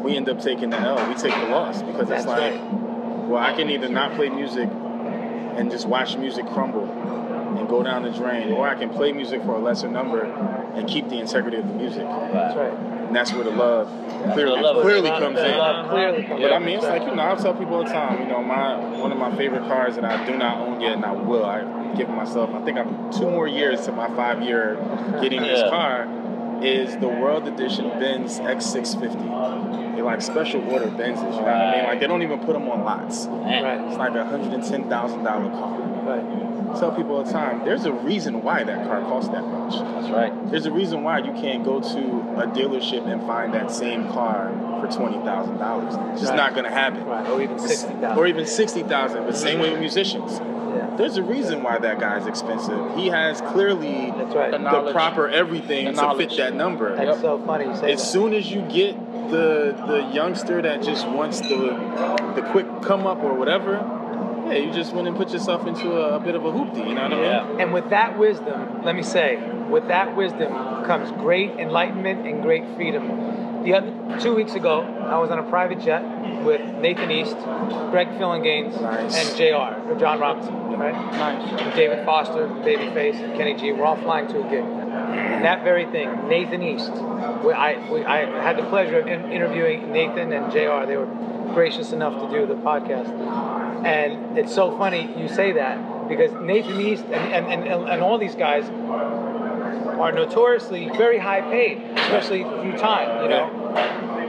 we 0.02 0.16
end 0.16 0.30
up 0.30 0.40
taking 0.42 0.70
the 0.70 0.80
L. 0.80 0.96
We 1.10 1.16
take 1.16 1.34
the 1.34 1.48
loss 1.48 1.82
because 1.82 2.08
That's 2.08 2.24
it's 2.24 2.30
like, 2.30 2.54
right. 2.54 2.74
well, 3.28 3.44
I 3.44 3.54
can 3.54 3.70
either 3.70 3.90
not 3.90 4.14
play 4.16 4.30
music 4.30 4.70
and 5.58 5.72
just 5.72 5.88
watch 5.88 6.18
music 6.18 6.46
crumble 6.48 6.90
and 7.58 7.68
go 7.68 7.84
down 7.84 8.04
the 8.04 8.12
drain, 8.12 8.52
or 8.52 8.68
I 8.68 8.76
can 8.76 8.90
play 8.90 9.12
music 9.12 9.42
for 9.44 9.56
a 9.56 9.60
lesser 9.60 9.90
number 9.90 10.24
and 10.24 10.88
keep 10.88 11.10
the 11.10 11.20
integrity 11.20 11.58
of 11.58 11.68
the 11.68 11.74
music. 11.74 12.04
That's 12.04 12.56
right. 12.56 12.74
And 12.74 13.16
that's 13.16 13.34
where 13.34 13.44
the 13.44 13.52
love 13.52 13.88
clearly, 14.34 14.56
the 14.56 14.62
love 14.62 14.82
clearly 14.84 15.10
comes 15.10 15.38
in. 15.38 15.58
love 15.58 15.90
Clearly 15.90 16.24
comes 16.24 16.42
But 16.42 16.54
I 16.54 16.60
mean, 16.60 16.78
it's 16.78 16.86
like 16.86 17.04
you 17.04 17.14
know, 17.16 17.32
I 17.32 17.36
tell 17.36 17.54
people 17.54 17.76
all 17.76 17.84
the 17.84 17.90
time. 17.90 18.22
You 18.22 18.28
know, 18.28 18.42
my 18.42 18.78
one 18.98 19.12
of 19.12 19.18
my 19.18 19.36
favorite 19.36 19.64
cars 19.64 19.96
that 19.96 20.06
I 20.06 20.26
do 20.26 20.38
not 20.38 20.60
own 20.60 20.80
yet, 20.80 20.94
and 20.94 21.06
I 21.06 21.12
will. 21.12 21.46
I 21.46 21.94
give 21.96 22.10
myself. 22.10 22.52
I 22.54 22.62
think 22.64 22.78
I'm 22.78 23.12
two 23.12 23.30
more 23.30 23.48
years 23.48 23.82
to 23.86 23.92
my 23.92 24.08
five 24.16 24.42
year 24.42 24.76
getting 25.22 25.42
this 25.42 25.62
car. 25.70 26.08
Is 26.64 26.96
the 26.98 27.08
World 27.08 27.48
Edition 27.48 27.90
Benz 28.00 28.40
X650? 28.40 29.91
They 30.02 30.06
like 30.08 30.22
special 30.24 30.68
order 30.72 30.88
Benzes. 30.88 31.18
You 31.18 31.30
know 31.30 31.42
what 31.44 31.48
I 31.48 31.76
mean? 31.76 31.84
Like 31.86 32.00
they 32.00 32.08
don't 32.08 32.24
even 32.24 32.40
put 32.40 32.54
them 32.54 32.68
on 32.68 32.84
lots. 32.84 33.28
Right. 33.28 33.80
It's 33.88 33.98
like 33.98 34.16
a 34.16 34.26
hundred 34.26 34.52
and 34.54 34.64
ten 34.66 34.90
thousand 34.90 35.24
dollar 35.24 35.48
car. 35.52 35.80
Right. 35.80 36.76
I 36.76 36.80
tell 36.80 36.92
people 36.96 37.18
all 37.18 37.24
the 37.24 37.32
time. 37.32 37.64
There's 37.66 37.86
a 37.86 37.92
reason 37.94 38.42
why 38.42 38.64
that 38.64 38.88
car 38.88 39.02
costs 39.02 39.30
that 39.30 39.44
much. 39.44 39.74
That's 39.76 40.10
right. 40.12 40.50
There's 40.50 40.66
a 40.66 40.72
reason 40.72 41.04
why 41.04 41.20
you 41.20 41.34
can't 41.34 41.64
go 41.64 41.80
to 41.82 42.00
a 42.42 42.48
dealership 42.48 43.06
and 43.06 43.22
find 43.28 43.54
that 43.54 43.70
same 43.72 44.08
car 44.08 44.50
for 44.82 44.92
twenty 44.92 45.24
thousand 45.24 45.60
dollars. 45.60 45.94
It's 46.14 46.22
just 46.22 46.32
Right. 46.32 46.38
not 46.38 46.56
gonna 46.56 46.72
happen. 46.72 47.06
Right. 47.06 47.30
Or 47.30 47.40
even 47.40 47.60
sixty 47.60 47.94
thousand. 47.94 48.18
Or 48.18 48.26
even 48.26 48.48
sixty 48.48 48.82
thousand. 48.82 49.26
But 49.26 49.38
same 49.38 49.60
way 49.60 49.70
with 49.70 49.80
musicians. 49.82 50.40
Yeah. 50.40 50.96
There's 50.98 51.18
a 51.18 51.24
reason 51.24 51.62
why 51.64 51.78
that 51.80 52.00
guy's 52.00 52.26
expensive. 52.26 52.96
He 52.96 53.08
has 53.10 53.42
clearly 53.42 54.12
That's 54.18 54.34
right. 54.34 54.52
The 54.52 54.58
the 54.58 54.92
proper 54.94 55.28
everything 55.28 55.94
The 55.94 56.02
to 56.02 56.16
fit 56.16 56.36
that 56.38 56.56
number. 56.56 56.96
That's 56.96 57.20
so 57.22 57.38
funny 57.46 57.66
you 57.66 57.76
say 57.76 57.92
As 57.92 58.02
that. 58.02 58.08
soon 58.08 58.34
as 58.34 58.50
you 58.50 58.62
get 58.62 58.96
the 59.32 59.74
the 59.88 60.14
youngster 60.14 60.62
that 60.62 60.84
just 60.84 61.08
wants 61.08 61.40
the 61.42 62.34
the 62.36 62.42
quick 62.52 62.68
come 62.84 63.08
up 63.08 63.20
or 63.24 63.34
whatever, 63.34 63.74
yeah, 64.48 64.54
you 64.56 64.72
just 64.74 64.94
went 64.94 65.08
and 65.08 65.16
put 65.18 65.32
yourself 65.32 65.66
into 65.66 65.92
a, 65.94 66.18
a 66.18 66.20
bit 66.20 66.36
of 66.36 66.46
a 66.46 66.52
hoopty. 66.52 66.88
You 66.88 66.96
know 66.96 67.04
what 67.04 67.14
I 67.14 67.48
mean? 67.48 67.60
And 67.62 67.74
with 67.74 67.90
that 67.90 68.18
wisdom, 68.18 68.84
let 68.84 68.96
me 68.96 69.04
say, 69.04 69.38
with 69.70 69.88
that 69.88 70.16
wisdom 70.16 70.52
comes 70.86 71.12
great 71.12 71.52
enlightenment 71.52 72.28
and 72.28 72.42
great 72.42 72.66
freedom. 72.76 73.64
The 73.64 73.74
other 73.76 74.20
two 74.20 74.34
weeks 74.36 74.56
ago, 74.56 74.82
I 74.82 75.18
was 75.20 75.30
on 75.30 75.38
a 75.40 75.44
private 75.44 75.80
jet 75.82 76.02
with 76.44 76.62
Nathan 76.80 77.12
East, 77.12 77.38
Greg 77.92 78.08
Phillinganes, 78.18 78.82
Nice. 78.82 79.16
and 79.16 79.38
Jr. 79.38 79.92
or 79.92 79.96
John 80.00 80.20
Robinson, 80.20 80.56
right? 80.80 80.94
Nice. 80.96 81.62
And 81.62 81.76
David 81.76 82.04
Foster, 82.04 82.48
Babyface, 82.48 83.16
and 83.22 83.38
Kenny 83.38 83.54
G. 83.54 83.72
We're 83.72 83.86
all 83.86 83.98
flying 83.98 84.28
to 84.30 84.40
a 84.46 84.50
gig. 84.50 84.66
And 85.14 85.46
that 85.46 85.64
very 85.64 85.86
thing, 85.86 86.28
Nathan 86.28 86.62
East. 86.62 86.92
I, 86.92 87.90
we, 87.92 88.04
I 88.04 88.26
had 88.42 88.58
the 88.58 88.64
pleasure 88.64 89.00
of 89.00 89.08
in, 89.08 89.32
interviewing 89.32 89.92
Nathan 89.92 90.32
and 90.32 90.52
Jr. 90.52 90.86
They 90.88 90.98
were 90.98 91.10
gracious 91.54 91.92
enough 91.92 92.22
to 92.22 92.40
do 92.40 92.46
the 92.46 92.56
podcast. 92.56 93.10
And 93.86 94.38
it's 94.38 94.54
so 94.54 94.78
funny 94.78 95.12
you 95.20 95.28
say 95.28 95.54
that 95.54 96.08
because 96.08 96.32
Nathan 96.42 96.80
East 96.80 97.04
and, 97.06 97.48
and, 97.48 97.68
and, 97.68 97.90
and 97.90 98.02
all 98.02 98.18
these 98.18 98.36
guys 98.36 98.70
are 98.70 100.12
notoriously 100.12 100.90
very 100.90 101.18
high 101.18 101.42
paid, 101.42 101.82
especially 101.96 102.44
through 102.44 102.78
time, 102.78 103.24
you 103.24 103.30
know. 103.30 103.61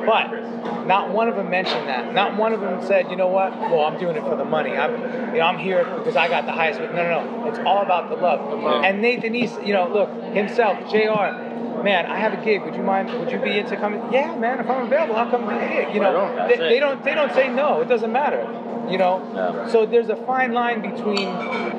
But 0.07 0.87
not 0.87 1.11
one 1.11 1.29
of 1.29 1.37
them 1.37 1.51
mentioned 1.51 1.89
that. 1.89 2.13
Not 2.15 2.37
one 2.37 2.53
of 2.53 2.61
them 2.61 2.83
said, 2.83 3.11
you 3.11 3.17
know 3.17 3.29
what? 3.29 3.57
Well, 3.59 3.81
I'm 3.81 3.99
doing 3.99 4.17
it 4.17 4.23
for 4.23 4.37
the 4.37 4.45
money. 4.45 4.71
I'm, 4.71 4.93
you 5.33 5.39
know, 5.39 5.47
I'm 5.47 5.59
here 5.59 5.85
because 5.85 6.17
I 6.17 6.29
got 6.29 6.47
the 6.47 6.53
highest. 6.53 6.81
No, 6.81 6.87
no, 6.93 7.25
no. 7.25 7.49
It's 7.49 7.59
all 7.61 7.83
about 7.83 8.11
the 8.11 8.17
love. 8.17 8.85
And 8.85 9.01
Nathan 9.01 9.35
East, 9.35 9.63
you 9.63 9.73
know, 9.73 9.89
look 9.89 10.11
himself, 10.35 10.79
Jr. 10.91 11.51
Man, 11.83 12.07
I 12.07 12.19
have 12.19 12.33
a 12.33 12.45
gig. 12.45 12.63
Would 12.63 12.77
you 12.77 12.83
mind? 12.83 13.13
Would 13.19 13.33
you 13.33 13.39
be 13.39 13.59
into 13.59 13.77
coming? 13.77 14.13
Yeah, 14.13 14.37
man. 14.37 14.61
If 14.61 14.71
I'm 14.71 14.87
available, 14.87 15.17
I'll 15.17 15.31
come 15.31 15.43
do 15.43 15.59
the 15.59 15.67
gig. 15.67 15.95
You 15.95 16.01
know, 16.01 16.13
Right 16.15 16.49
they, 16.49 16.57
they 16.57 16.81
don't. 16.81 17.03
They 17.03 17.15
don't 17.15 17.33
say 17.33 17.49
no. 17.49 17.81
It 17.81 17.89
doesn't 17.89 18.13
matter. 18.13 18.47
You 18.89 18.99
know. 18.99 19.19
No. 19.33 19.69
So 19.71 19.87
there's 19.87 20.09
a 20.09 20.17
fine 20.17 20.53
line 20.53 20.83
between 20.83 21.29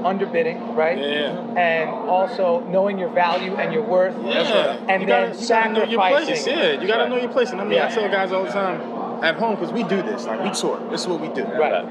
underbidding, 0.03 0.75
right? 0.75 0.97
Yeah. 0.97 1.53
And 1.55 1.89
also 1.89 2.61
knowing 2.69 2.97
your 2.97 3.09
value 3.09 3.55
and 3.55 3.73
your 3.73 3.83
worth. 3.83 4.15
Yeah. 4.23 4.77
And 4.87 5.01
you 5.01 5.07
then 5.07 5.31
gotta, 5.31 5.41
you 5.41 5.47
gotta 5.47 5.73
know 5.73 5.83
your 5.83 5.99
place. 5.99 6.27
sacrificing. 6.27 6.57
Yeah, 6.57 6.81
you 6.81 6.87
gotta 6.87 7.09
know 7.09 7.17
your 7.17 7.29
place. 7.29 7.51
And 7.51 7.61
I 7.61 7.63
mean, 7.65 7.79
I 7.79 7.89
tell 7.89 8.09
guys 8.09 8.31
all 8.31 8.43
the 8.43 8.51
time 8.51 8.81
at 9.23 9.35
home 9.35 9.55
because 9.55 9.71
we 9.71 9.83
do 9.83 10.01
this. 10.01 10.25
Like 10.25 10.43
we 10.43 10.51
tour. 10.51 10.79
This 10.89 11.01
is 11.01 11.07
what 11.07 11.19
we 11.19 11.29
do. 11.29 11.43
Right. 11.43 11.85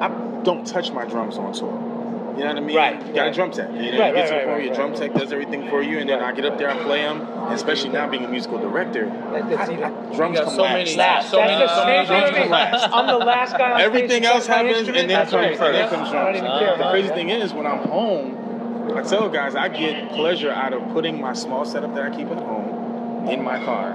I 0.00 0.08
don't 0.42 0.66
touch 0.66 0.90
my 0.92 1.04
drums 1.04 1.38
on 1.38 1.52
tour. 1.52 1.91
You 2.36 2.44
know 2.44 2.46
what 2.48 2.56
I 2.56 2.60
mean? 2.60 2.76
Right, 2.76 3.06
You 3.06 3.12
got 3.12 3.20
right. 3.22 3.30
a 3.30 3.34
drum 3.34 3.50
tech. 3.50 3.68
You 3.70 3.74
know, 3.76 3.82
Right, 3.82 3.90
you 3.92 3.92
get 3.92 4.00
right, 4.00 4.12
to 4.14 4.14
the 4.14 4.20
right, 4.22 4.30
point 4.30 4.46
where 4.46 4.56
right, 4.56 4.64
your 4.64 4.74
drum 4.74 4.94
tech 4.94 5.12
does 5.14 5.32
everything 5.32 5.68
for 5.68 5.82
you, 5.82 5.98
and 5.98 6.08
then 6.08 6.20
I 6.20 6.32
get 6.32 6.46
up 6.46 6.56
there, 6.56 6.70
I 6.70 6.76
play 6.82 7.02
them. 7.02 7.20
And 7.20 7.52
especially 7.52 7.90
now 7.90 8.08
being 8.08 8.24
a 8.24 8.28
musical 8.28 8.58
director, 8.58 9.06
That- 9.32 9.50
that's 9.50 9.68
I- 9.68 9.72
even- 9.72 9.84
I- 9.84 10.14
drums 10.16 10.38
You 10.38 10.44
got 10.44 10.44
come 10.44 10.54
so 10.54 10.62
last. 10.62 10.72
many- 10.72 10.96
Last. 10.96 11.30
So 11.30 11.36
That's 11.36 11.50
many- 11.50 11.62
the 11.62 11.68
so 11.68 11.74
same 11.76 11.86
many 11.86 12.06
thing 12.06 12.16
with 12.16 12.22
drums 12.22 12.36
me. 12.36 12.42
come 12.42 12.50
last. 12.50 12.88
I'm 12.92 13.06
the 13.06 13.18
last 13.24 13.58
guy 13.58 13.72
on 13.72 13.80
Everything 13.82 14.08
stage 14.10 14.22
to 14.22 14.28
else 14.28 14.46
play 14.46 14.54
my 14.54 14.58
happens, 14.62 14.78
instrument. 14.78 15.00
and 15.02 15.10
then 15.10 15.18
That's 15.18 15.30
comes 15.30 15.42
right. 15.42 15.52
and 15.52 15.60
then 15.60 15.74
Yeah. 15.84 15.88
comes 15.90 16.08
I 16.08 16.12
don't 16.12 16.22
drums. 16.22 16.38
even 16.38 16.50
Uh, 16.50 16.58
care 16.58 16.68
The 16.68 16.74
about 16.74 16.90
crazy 16.90 17.08
that. 17.08 17.16
thing 17.16 17.28
is, 17.30 17.54
when 17.54 17.66
I'm 17.66 17.78
home, 17.88 18.92
I 18.96 19.02
tell 19.02 19.28
guys 19.28 19.54
I 19.54 19.68
get 19.68 20.08
pleasure 20.12 20.50
out 20.50 20.72
of 20.72 20.88
putting 20.92 21.20
my 21.20 21.32
small 21.34 21.64
setup 21.66 21.94
that 21.94 22.04
I 22.04 22.10
keep 22.10 22.30
at 22.30 22.38
home 22.38 23.26
in 23.28 23.42
my 23.44 23.58
car, 23.64 23.94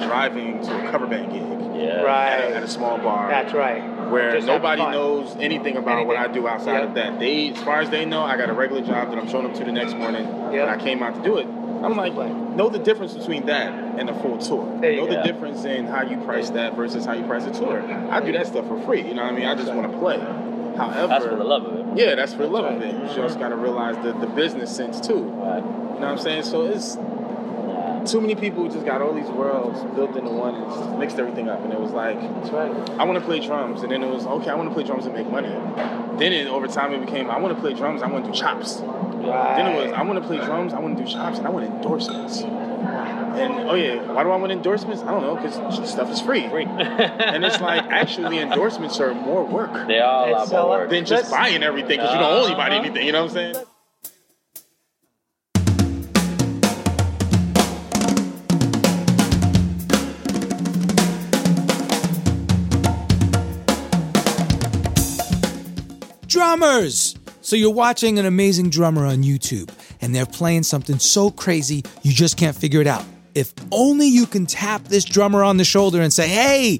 driving 0.00 0.60
to 0.62 0.86
a 0.86 0.90
cover 0.90 1.06
band 1.06 1.32
gig 1.32 1.42
Yeah. 1.74 2.02
Right. 2.02 2.32
at, 2.32 2.50
a, 2.52 2.56
at 2.56 2.62
a 2.62 2.68
small 2.68 2.98
bar. 2.98 3.28
That's 3.30 3.54
right. 3.54 3.82
Where 4.10 4.32
Just 4.32 4.46
nobody 4.46 4.82
knows 4.82 5.34
anything 5.38 5.76
about 5.76 6.06
what 6.06 6.16
I 6.16 6.28
do 6.28 6.46
outside 6.48 6.80
Yep. 6.80 6.88
of 6.88 6.94
that. 6.94 7.18
They, 7.18 7.50
as 7.50 7.58
far 7.62 7.80
as 7.80 7.90
they 7.90 8.04
know, 8.04 8.22
I 8.22 8.36
got 8.36 8.48
a 8.50 8.52
regular 8.52 8.82
job 8.82 9.10
that 9.10 9.18
I'm 9.18 9.28
showing 9.28 9.46
up 9.46 9.54
to 9.54 9.64
the 9.64 9.72
next 9.72 9.94
morning, 9.94 10.24
Yep. 10.24 10.52
and 10.52 10.70
I 10.70 10.76
came 10.82 11.02
out 11.02 11.14
to 11.16 11.22
do 11.22 11.38
it. 11.38 11.46
I'm 11.46 11.94
like, 11.96 12.14
know 12.14 12.68
the 12.70 12.78
difference 12.78 13.12
between 13.14 13.46
that 13.46 13.70
and 13.98 14.08
a 14.08 14.14
full 14.14 14.38
tour. 14.38 14.64
Know 14.66 15.06
go. 15.06 15.06
the 15.06 15.22
difference 15.22 15.64
in 15.64 15.86
how 15.86 16.02
you 16.02 16.16
price 16.18 16.50
that 16.50 16.74
versus 16.74 17.04
how 17.04 17.12
you 17.12 17.24
price 17.24 17.44
a 17.44 17.50
tour. 17.52 17.82
I 18.10 18.20
do 18.20 18.32
that 18.32 18.46
stuff 18.46 18.66
for 18.66 18.80
free. 18.82 19.06
You 19.06 19.14
know 19.14 19.22
what 19.24 19.32
I 19.34 19.36
mean? 19.36 19.46
I 19.46 19.54
just 19.54 19.72
want 19.72 19.92
to 19.92 19.98
play. 19.98 20.18
However, 20.76 21.06
That's 21.06 21.24
for 21.24 21.36
the 21.36 21.44
love 21.44 21.64
of 21.64 21.74
it. 21.78 21.86
yeah, 21.98 22.14
that's 22.14 22.32
for 22.32 22.42
the 22.42 22.48
love 22.48 22.64
of 22.66 22.82
it. 22.82 22.92
You 22.94 23.14
just 23.14 23.38
got 23.38 23.48
to 23.50 23.56
realize 23.56 23.96
the, 24.04 24.12
the 24.14 24.26
business 24.26 24.74
sense 24.74 25.00
too. 25.00 25.14
Right. 25.22 25.56
You 25.58 25.62
know 25.62 25.98
what 26.00 26.02
I'm 26.04 26.18
saying? 26.18 26.42
So 26.44 26.66
it's. 26.66 26.96
Too 28.06 28.20
many 28.20 28.34
people 28.34 28.68
just 28.68 28.84
got 28.86 29.02
all 29.02 29.12
these 29.12 29.28
worlds 29.28 29.82
built 29.94 30.16
into 30.16 30.30
one 30.30 30.54
and 30.54 30.64
just 30.72 30.90
mixed 30.98 31.18
everything 31.18 31.48
up. 31.48 31.62
And 31.64 31.72
it 31.72 31.80
was 31.80 31.92
like, 31.92 32.20
That's 32.20 32.50
right. 32.50 32.70
I 32.98 33.04
want 33.04 33.18
to 33.18 33.24
play 33.24 33.40
drums, 33.40 33.82
and 33.82 33.90
then 33.92 34.02
it 34.02 34.08
was 34.10 34.26
okay. 34.26 34.50
I 34.50 34.54
want 34.54 34.68
to 34.68 34.74
play 34.74 34.84
drums 34.84 35.06
and 35.06 35.14
make 35.14 35.28
money. 35.30 35.48
Then 36.18 36.32
it, 36.32 36.46
over 36.46 36.66
time 36.66 36.92
it 36.94 37.00
became 37.04 37.30
I 37.30 37.38
want 37.38 37.54
to 37.54 37.60
play 37.60 37.74
drums. 37.74 38.02
I 38.02 38.08
want 38.08 38.24
to 38.24 38.30
do 38.32 38.36
chops. 38.38 38.80
Right. 38.80 39.56
Then 39.56 39.66
it 39.74 39.84
was 39.84 39.92
I 39.92 40.02
want 40.02 40.20
to 40.20 40.26
play 40.26 40.38
drums. 40.38 40.72
I 40.72 40.78
want 40.80 40.96
to 40.96 41.04
do 41.04 41.10
chops, 41.10 41.38
and 41.38 41.46
I 41.46 41.50
want 41.50 41.66
endorsements. 41.66 42.42
And 42.42 43.68
oh 43.68 43.74
yeah, 43.74 44.00
why 44.12 44.22
do 44.22 44.30
I 44.30 44.36
want 44.36 44.50
endorsements? 44.52 45.02
I 45.02 45.10
don't 45.10 45.20
know 45.22 45.36
because 45.36 45.90
stuff 45.90 46.10
is 46.10 46.20
free. 46.20 46.48
Free. 46.48 46.64
And 46.64 47.44
it's 47.44 47.60
like 47.60 47.84
actually 47.90 48.38
endorsements 48.38 48.98
are 49.00 49.12
more 49.14 49.44
work 49.44 49.86
they 49.88 49.98
are 49.98 50.28
a 50.28 50.32
lot 50.32 50.50
more 50.50 50.68
work. 50.70 50.90
than 50.90 51.04
just 51.04 51.24
Let's- 51.24 51.30
buying 51.30 51.62
everything 51.62 51.98
because 51.98 52.12
you 52.14 52.18
don't 52.18 52.32
owe 52.32 52.46
anybody 52.46 52.76
Uh-huh. 52.76 52.84
anything. 52.84 53.06
You 53.06 53.12
know 53.12 53.24
what 53.24 53.36
I'm 53.36 53.54
saying? 53.54 53.64
Drummers. 66.36 67.16
So 67.40 67.56
you're 67.56 67.72
watching 67.72 68.18
an 68.18 68.26
amazing 68.26 68.68
drummer 68.68 69.06
on 69.06 69.22
YouTube, 69.22 69.70
and 70.02 70.14
they're 70.14 70.26
playing 70.26 70.64
something 70.64 70.98
so 70.98 71.30
crazy 71.30 71.82
you 72.02 72.12
just 72.12 72.36
can't 72.36 72.54
figure 72.54 72.82
it 72.82 72.86
out. 72.86 73.06
If 73.34 73.54
only 73.72 74.06
you 74.06 74.26
can 74.26 74.44
tap 74.44 74.84
this 74.84 75.06
drummer 75.06 75.42
on 75.42 75.56
the 75.56 75.64
shoulder 75.64 76.02
and 76.02 76.12
say, 76.12 76.28
hey, 76.28 76.78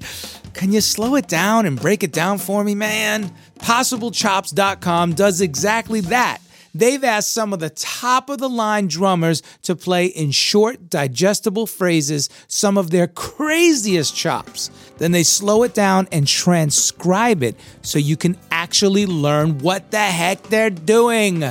can 0.53 0.71
you 0.71 0.79
slow 0.79 1.15
it 1.15 1.27
down 1.27 1.65
and 1.65 1.81
break 1.81 2.03
it 2.03 2.13
down 2.13 2.37
for 2.37 2.63
me, 2.63 2.75
man? 2.75 3.33
PossibleChops.com 3.57 5.13
does 5.13 5.41
exactly 5.41 6.01
that. 6.01 6.37
They've 6.75 7.03
asked 7.03 7.33
some 7.33 7.53
of 7.53 7.59
the 7.59 7.71
top 7.71 8.29
of 8.29 8.37
the 8.37 8.49
line 8.49 8.87
drummers 8.87 9.41
to 9.63 9.75
play 9.75 10.05
in 10.05 10.29
short, 10.29 10.91
digestible 10.91 11.65
phrases 11.65 12.29
some 12.47 12.77
of 12.77 12.91
their 12.91 13.07
craziest 13.07 14.15
chops. 14.15 14.69
Then 14.99 15.11
they 15.11 15.23
slow 15.23 15.63
it 15.63 15.73
down 15.73 16.07
and 16.11 16.27
transcribe 16.27 17.41
it 17.41 17.55
so 17.81 17.97
you 17.97 18.15
can 18.15 18.37
actually 18.67 19.05
learn 19.05 19.59
what 19.59 19.91
the 19.91 19.97
heck 19.97 20.43
they're 20.43 20.69
doing. 20.69 21.41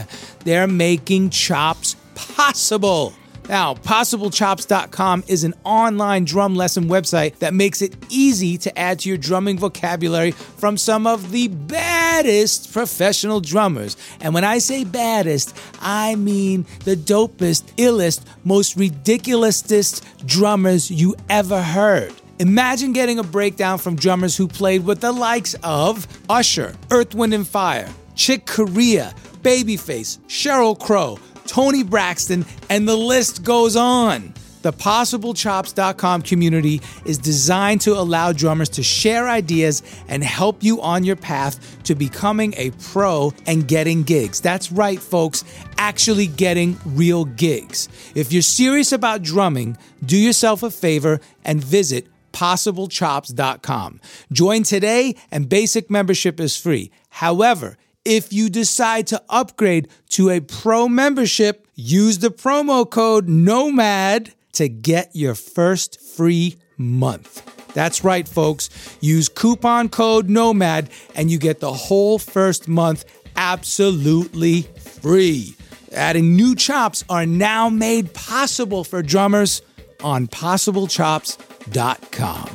They're 0.44 0.66
making 0.66 1.30
chops 1.30 1.96
possible. 2.14 3.14
Now, 3.48 3.72
PossibleChops.com 3.72 5.24
is 5.26 5.42
an 5.42 5.54
online 5.64 6.26
drum 6.26 6.54
lesson 6.54 6.90
website 6.90 7.38
that 7.38 7.54
makes 7.54 7.80
it 7.80 7.96
easy 8.10 8.58
to 8.58 8.78
add 8.78 8.98
to 9.00 9.08
your 9.08 9.16
drumming 9.16 9.58
vocabulary 9.58 10.32
from 10.32 10.76
some 10.76 11.06
of 11.06 11.30
the 11.30 11.48
baddest 11.48 12.70
professional 12.74 13.40
drummers. 13.40 13.96
And 14.20 14.34
when 14.34 14.44
I 14.44 14.58
say 14.58 14.84
baddest, 14.84 15.56
I 15.80 16.16
mean 16.16 16.66
the 16.84 16.96
dopest, 16.96 17.62
illest, 17.76 18.26
most 18.44 18.76
ridiculousest 18.76 20.04
drummers 20.26 20.90
you 20.90 21.16
ever 21.30 21.62
heard. 21.62 22.12
Imagine 22.38 22.92
getting 22.92 23.18
a 23.18 23.22
breakdown 23.22 23.78
from 23.78 23.96
drummers 23.96 24.36
who 24.36 24.46
played 24.46 24.84
with 24.84 25.00
the 25.00 25.10
likes 25.10 25.54
of 25.62 26.06
Usher, 26.28 26.74
Earth, 26.90 27.14
Wind, 27.14 27.32
and 27.32 27.48
Fire, 27.48 27.88
Chick 28.14 28.44
Corea, 28.44 29.14
Babyface, 29.40 30.18
Sheryl 30.26 30.78
Crow, 30.78 31.18
Toni 31.46 31.82
Braxton, 31.82 32.44
and 32.68 32.86
the 32.86 32.96
list 32.96 33.42
goes 33.42 33.74
on. 33.74 34.34
The 34.60 34.72
PossibleChops.com 34.72 36.22
community 36.22 36.82
is 37.06 37.16
designed 37.16 37.80
to 37.82 37.92
allow 37.92 38.32
drummers 38.32 38.68
to 38.70 38.82
share 38.82 39.28
ideas 39.28 39.82
and 40.08 40.22
help 40.22 40.62
you 40.62 40.82
on 40.82 41.04
your 41.04 41.16
path 41.16 41.82
to 41.84 41.94
becoming 41.94 42.52
a 42.58 42.70
pro 42.82 43.32
and 43.46 43.66
getting 43.66 44.02
gigs. 44.02 44.42
That's 44.42 44.72
right, 44.72 44.98
folks, 44.98 45.44
actually 45.78 46.26
getting 46.26 46.76
real 46.84 47.24
gigs. 47.24 47.88
If 48.14 48.32
you're 48.32 48.42
serious 48.42 48.92
about 48.92 49.22
drumming, 49.22 49.78
do 50.04 50.18
yourself 50.18 50.62
a 50.62 50.70
favor 50.70 51.20
and 51.44 51.62
visit 51.64 52.08
PossibleChops.com. 52.36 54.00
Join 54.30 54.62
today, 54.62 55.16
and 55.30 55.48
basic 55.48 55.90
membership 55.90 56.38
is 56.38 56.56
free. 56.56 56.90
However, 57.08 57.78
if 58.04 58.30
you 58.30 58.50
decide 58.50 59.06
to 59.08 59.22
upgrade 59.30 59.88
to 60.10 60.28
a 60.28 60.40
pro 60.40 60.86
membership, 60.86 61.66
use 61.74 62.18
the 62.18 62.28
promo 62.28 62.88
code 62.88 63.26
NOMAD 63.26 64.32
to 64.52 64.68
get 64.68 65.10
your 65.14 65.34
first 65.34 65.98
free 66.00 66.56
month. 66.76 67.42
That's 67.72 68.04
right, 68.04 68.28
folks. 68.28 68.68
Use 69.00 69.28
coupon 69.28 69.88
code 69.88 70.28
NOMAD 70.28 70.88
and 71.14 71.30
you 71.30 71.38
get 71.38 71.60
the 71.60 71.72
whole 71.72 72.18
first 72.18 72.68
month 72.68 73.04
absolutely 73.36 74.62
free. 74.62 75.56
Adding 75.92 76.36
new 76.36 76.54
chops 76.54 77.02
are 77.08 77.26
now 77.26 77.70
made 77.70 78.12
possible 78.12 78.84
for 78.84 79.02
drummers 79.02 79.62
on 80.02 80.26
PossibleChops.com. 81.70 82.48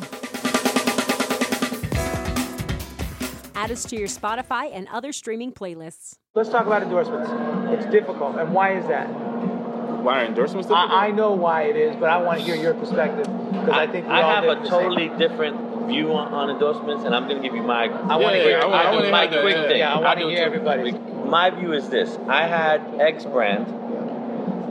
Add 3.56 3.72
us 3.72 3.84
to 3.86 3.96
your 3.98 4.08
Spotify 4.08 4.72
and 4.74 4.88
other 4.92 5.12
streaming 5.14 5.52
playlists. 5.52 6.16
Let's 6.34 6.50
talk 6.50 6.66
about 6.66 6.82
endorsements. 6.84 7.30
It's 7.72 7.86
difficult, 7.92 8.38
and 8.38 8.54
why 8.54 8.76
is 8.78 8.88
that? 8.88 9.08
Why 9.10 10.24
are 10.24 10.26
endorsements 10.26 10.68
difficult? 10.68 10.90
I, 10.92 11.08
I 11.08 11.12
know 11.12 11.34
why 11.34 11.64
it 11.64 11.76
is, 11.76 11.96
but 11.98 12.10
I 12.10 12.18
want 12.18 12.40
to 12.40 12.46
hear 12.46 12.56
your 12.56 12.74
perspective 12.74 13.26
because 13.28 13.70
I, 13.70 13.86
think 13.88 14.08
we 14.08 14.14
I 14.14 14.22
all 14.24 14.32
have 14.34 14.46
a 14.46 14.68
totally 14.68 15.10
Same. 15.10 15.18
different 15.20 15.88
view 15.88 16.12
on, 16.14 16.34
on 16.34 16.50
endorsements, 16.50 17.04
and 17.04 17.14
I'm 17.14 17.28
going 17.28 17.38
to 17.42 17.44
give 17.48 17.56
you 17.56 17.62
my. 17.62 17.84
I 17.86 18.16
want 18.16 18.34
to 18.34 18.38
Yeah, 18.40 18.44
hear. 18.44 18.58
I 18.60 18.62
I 18.62 18.82
I'll 18.84 18.94
wanna 18.96 19.06
do 19.06 19.12
my 19.12 19.28
quick 19.28 19.56
thing. 19.68 19.78
Yeah, 19.80 19.94
I 19.94 20.00
want 20.00 20.20
to 20.20 20.28
hear 20.28 20.38
too. 20.38 20.44
everybody's. 20.44 20.96
My 21.30 21.50
view 21.52 21.74
is 21.74 21.90
this: 21.90 22.18
I 22.28 22.48
had 22.48 23.00
X 23.00 23.26
brand 23.26 23.68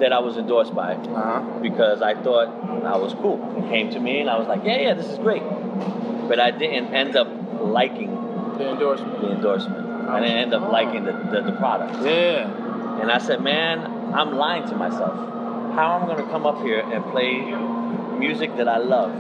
that 0.01 0.13
I 0.13 0.19
was 0.19 0.37
endorsed 0.39 0.75
by 0.75 0.95
Uh-huh. 0.95 1.61
because 1.61 2.01
I 2.03 2.15
thought 2.21 2.49
I 2.85 2.97
was 2.97 3.13
cool. 3.15 3.39
It 3.59 3.69
came 3.69 3.91
to 3.91 4.01
me, 4.01 4.21
and 4.21 4.31
I 4.31 4.39
was 4.39 4.49
like, 4.49 4.65
"Yeah, 4.65 4.79
yeah, 4.79 4.95
this 4.95 5.07
is 5.07 5.19
great," 5.19 5.43
but 6.29 6.41
I 6.41 6.51
didn't 6.51 6.95
end 6.95 7.17
up 7.17 7.29
liking 7.61 8.11
The 8.59 8.71
endorsement. 8.71 9.21
the 9.21 9.31
endorsement. 9.33 9.87
I 10.09 10.21
didn't 10.21 10.37
end 10.37 10.55
up 10.55 10.73
liking 10.73 11.05
the, 11.05 11.13
the, 11.13 11.43
the 11.43 11.53
product. 11.53 12.05
Yeah. 12.05 12.51
And 13.01 13.11
I 13.13 13.19
said, 13.19 13.43
man, 13.43 13.79
I'm 14.15 14.35
lying 14.35 14.67
to 14.69 14.75
myself. 14.77 15.15
How 15.75 15.97
am 15.97 16.03
I 16.03 16.07
going 16.15 16.25
to 16.25 16.31
come 16.31 16.47
up 16.47 16.61
here 16.63 16.81
and 16.81 17.05
play 17.13 17.41
music 18.19 18.57
that 18.57 18.67
I 18.69 18.79
love 18.79 19.13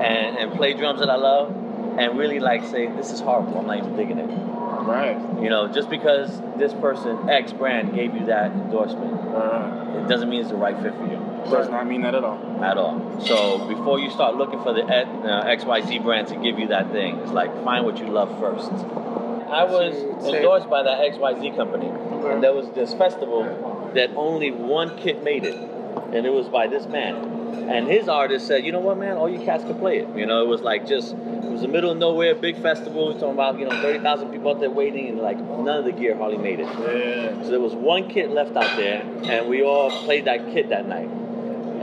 and, 0.00 0.36
and 0.38 0.52
play 0.54 0.72
drums 0.74 1.00
that 1.00 1.10
I 1.10 1.16
love 1.16 1.54
and 1.98 2.18
really 2.18 2.40
like 2.40 2.64
say, 2.64 2.86
this 2.88 3.12
is 3.12 3.20
horrible. 3.20 3.58
I'm 3.58 3.66
not 3.66 3.78
even 3.78 3.94
digging 3.96 4.18
it. 4.18 4.26
Right. 4.26 5.16
You 5.42 5.50
know, 5.50 5.68
just 5.68 5.88
because 5.90 6.40
this 6.56 6.72
person, 6.74 7.28
X 7.28 7.52
brand, 7.52 7.94
gave 7.94 8.14
you 8.14 8.26
that 8.26 8.50
endorsement, 8.52 9.12
Right. 9.12 9.96
it 10.02 10.08
doesn't 10.08 10.28
mean 10.28 10.40
it's 10.40 10.50
the 10.50 10.56
right 10.56 10.76
fit 10.80 10.94
for 10.96 11.06
you 11.06 11.18
Does 11.50 11.68
not 11.68 11.86
mean 11.86 12.02
that 12.02 12.14
at 12.14 12.24
all. 12.24 12.38
at 12.64 12.76
all. 12.78 13.20
So 13.20 13.66
before 13.68 13.98
you 13.98 14.10
start 14.10 14.36
looking 14.36 14.62
for 14.62 14.72
the 14.72 14.82
uh, 14.82 15.44
XYZ 15.56 16.02
brand 16.02 16.28
to 16.28 16.36
give 16.36 16.58
you 16.58 16.68
that 16.68 16.90
thing, 16.92 17.16
it's 17.18 17.32
like 17.32 17.52
find 17.64 17.84
what 17.84 17.98
you 17.98 18.06
love 18.06 18.30
first. 18.38 18.70
I 18.70 19.64
was 19.64 19.94
endorsed 20.24 20.68
by 20.68 20.82
that 20.82 20.98
XYZ 21.12 21.54
company, 21.56 21.86
and 22.30 22.42
there 22.42 22.52
was 22.54 22.68
this 22.70 22.94
festival 22.94 23.90
that 23.94 24.10
only 24.16 24.50
one 24.50 24.96
kit 24.98 25.22
made 25.22 25.44
it, 25.44 25.54
and 25.54 26.26
it 26.26 26.32
was 26.32 26.48
by 26.48 26.66
this 26.66 26.86
man. 26.86 27.32
And 27.68 27.86
his 27.86 28.08
artist 28.08 28.46
said, 28.46 28.64
"You 28.64 28.72
know 28.72 28.80
what, 28.80 28.98
man? 28.98 29.16
All 29.16 29.28
you 29.28 29.38
cats 29.44 29.64
can 29.64 29.78
play 29.78 29.98
it." 29.98 30.08
You 30.16 30.26
know, 30.26 30.42
it 30.42 30.48
was 30.48 30.60
like 30.62 30.86
just 30.86 31.12
it 31.12 31.50
was 31.50 31.60
the 31.62 31.68
middle 31.68 31.90
of 31.90 31.98
nowhere, 31.98 32.34
big 32.34 32.56
festival. 32.60 33.06
We're 33.06 33.12
talking 33.14 33.30
about 33.30 33.58
you 33.58 33.66
know 33.66 33.80
thirty 33.80 34.00
thousand 34.00 34.32
people 34.32 34.50
out 34.50 34.60
there 34.60 34.70
waiting, 34.70 35.08
and 35.10 35.18
like 35.20 35.38
none 35.38 35.78
of 35.78 35.84
the 35.84 35.92
gear 35.92 36.16
hardly 36.16 36.38
made 36.38 36.60
it. 36.60 36.66
Yeah. 36.66 37.42
So 37.44 37.50
there 37.50 37.60
was 37.60 37.74
one 37.74 38.08
kit 38.10 38.30
left 38.30 38.56
out 38.56 38.76
there, 38.76 39.02
and 39.24 39.48
we 39.48 39.62
all 39.62 39.90
played 40.04 40.24
that 40.24 40.52
kit 40.52 40.70
that 40.70 40.86
night. 40.88 41.08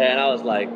And 0.01 0.19
I 0.19 0.27
was 0.29 0.41
like, 0.41 0.69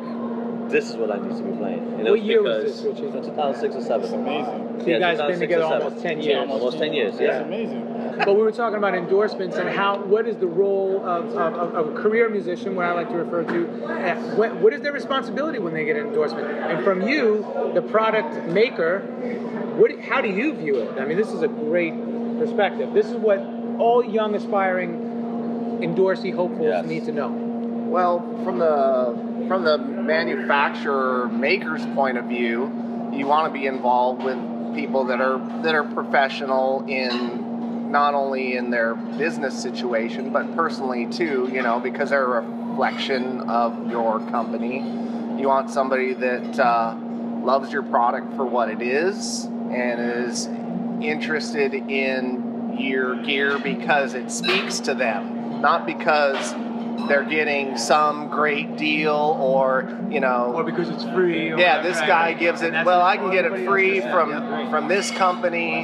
this 0.70 0.90
is 0.90 0.96
what 0.96 1.10
I 1.10 1.18
need 1.18 1.36
to 1.36 1.42
be 1.42 1.56
playing. 1.56 1.78
And 1.94 2.00
it 2.00 2.04
What 2.10 2.12
was 2.12 2.22
year 2.22 2.42
was 2.42 2.64
this, 2.82 2.82
Richie? 2.84 3.10
2006 3.12 3.74
or 3.76 3.80
7. 3.82 4.00
That's 4.02 4.12
amazing. 4.12 4.80
So 4.80 4.86
you 4.86 4.98
guys 4.98 5.18
have 5.18 5.28
been 5.28 5.40
together 5.40 5.64
or 5.64 5.68
7. 5.70 5.82
almost 5.82 6.02
10 6.02 6.18
Yeah, 6.18 6.24
years. 6.24 6.50
almost 6.50 6.78
10 6.78 6.92
years, 6.92 7.12
That's 7.18 7.22
yeah. 7.22 7.40
amazing. 7.40 7.82
But 8.24 8.34
we 8.36 8.42
were 8.42 8.52
talking 8.52 8.78
about 8.78 8.94
endorsements 8.94 9.56
and 9.56 9.68
how 9.68 9.98
what 9.98 10.26
is 10.26 10.36
the 10.38 10.46
role 10.46 11.04
of, 11.04 11.26
of, 11.36 11.54
of, 11.54 11.74
of 11.74 11.96
a 11.96 12.00
career 12.00 12.28
musician, 12.28 12.74
what 12.76 12.84
I 12.86 12.92
like 12.92 13.08
to 13.10 13.16
refer 13.16 13.44
to. 13.44 14.36
What, 14.36 14.56
what 14.56 14.72
is 14.72 14.80
their 14.80 14.92
responsibility 14.92 15.58
when 15.58 15.74
they 15.74 15.84
get 15.84 15.96
an 15.96 16.06
endorsement? 16.08 16.46
And 16.46 16.82
from 16.84 17.02
you, 17.08 17.44
the 17.74 17.82
product 17.82 18.46
maker, 18.48 19.00
what, 19.76 19.98
how 20.00 20.20
do 20.20 20.28
you 20.28 20.54
view 20.54 20.76
it? 20.80 20.98
I 21.00 21.04
mean, 21.04 21.16
this 21.16 21.32
is 21.32 21.42
a 21.42 21.48
great 21.48 21.94
perspective. 22.38 22.92
This 22.94 23.06
is 23.06 23.16
what 23.16 23.38
all 23.78 24.04
young 24.04 24.34
aspiring 24.34 24.98
endorsee 25.82 26.34
hopefuls 26.34 26.68
Yes. 26.68 26.86
need 26.86 27.04
to 27.04 27.12
know. 27.12 27.45
Well, 27.86 28.20
from 28.44 28.58
the 28.58 29.46
from 29.48 29.64
the 29.64 29.78
manufacturer 29.78 31.28
maker's 31.28 31.86
point 31.94 32.18
of 32.18 32.24
view, 32.26 33.10
you 33.12 33.26
want 33.26 33.52
to 33.52 33.58
be 33.58 33.66
involved 33.66 34.22
with 34.24 34.36
people 34.74 35.04
that 35.04 35.20
are 35.20 35.38
that 35.62 35.74
are 35.74 35.84
professional 35.84 36.84
in 36.88 37.90
not 37.90 38.14
only 38.14 38.56
in 38.56 38.70
their 38.70 38.94
business 38.94 39.60
situation 39.60 40.32
but 40.32 40.54
personally 40.56 41.06
too. 41.06 41.48
You 41.52 41.62
know, 41.62 41.78
because 41.78 42.10
they're 42.10 42.38
a 42.38 42.40
reflection 42.40 43.48
of 43.48 43.90
your 43.90 44.18
company. 44.30 44.78
You 45.40 45.48
want 45.48 45.70
somebody 45.70 46.12
that 46.14 46.58
uh, 46.58 46.96
loves 47.42 47.72
your 47.72 47.84
product 47.84 48.34
for 48.34 48.44
what 48.44 48.68
it 48.68 48.82
is 48.82 49.44
and 49.44 50.00
is 50.00 50.46
interested 51.00 51.72
in 51.72 52.76
your 52.78 53.22
gear 53.22 53.58
because 53.58 54.14
it 54.14 54.30
speaks 54.30 54.80
to 54.80 54.94
them, 54.94 55.60
not 55.60 55.86
because 55.86 56.52
they're 57.08 57.24
getting 57.24 57.76
some 57.76 58.28
great 58.28 58.76
deal 58.76 59.36
or 59.40 59.98
you 60.10 60.20
know. 60.20 60.52
Or 60.54 60.64
because 60.64 60.88
it's 60.88 61.04
free. 61.04 61.48
yeah 61.48 61.82
this 61.82 61.98
guy 62.00 62.32
gives 62.32 62.62
it 62.62 62.72
well 62.72 63.02
i 63.02 63.16
can 63.16 63.30
get 63.30 63.44
it 63.44 63.66
free 63.66 64.00
from 64.00 64.70
from 64.70 64.88
this 64.88 65.10
company 65.10 65.82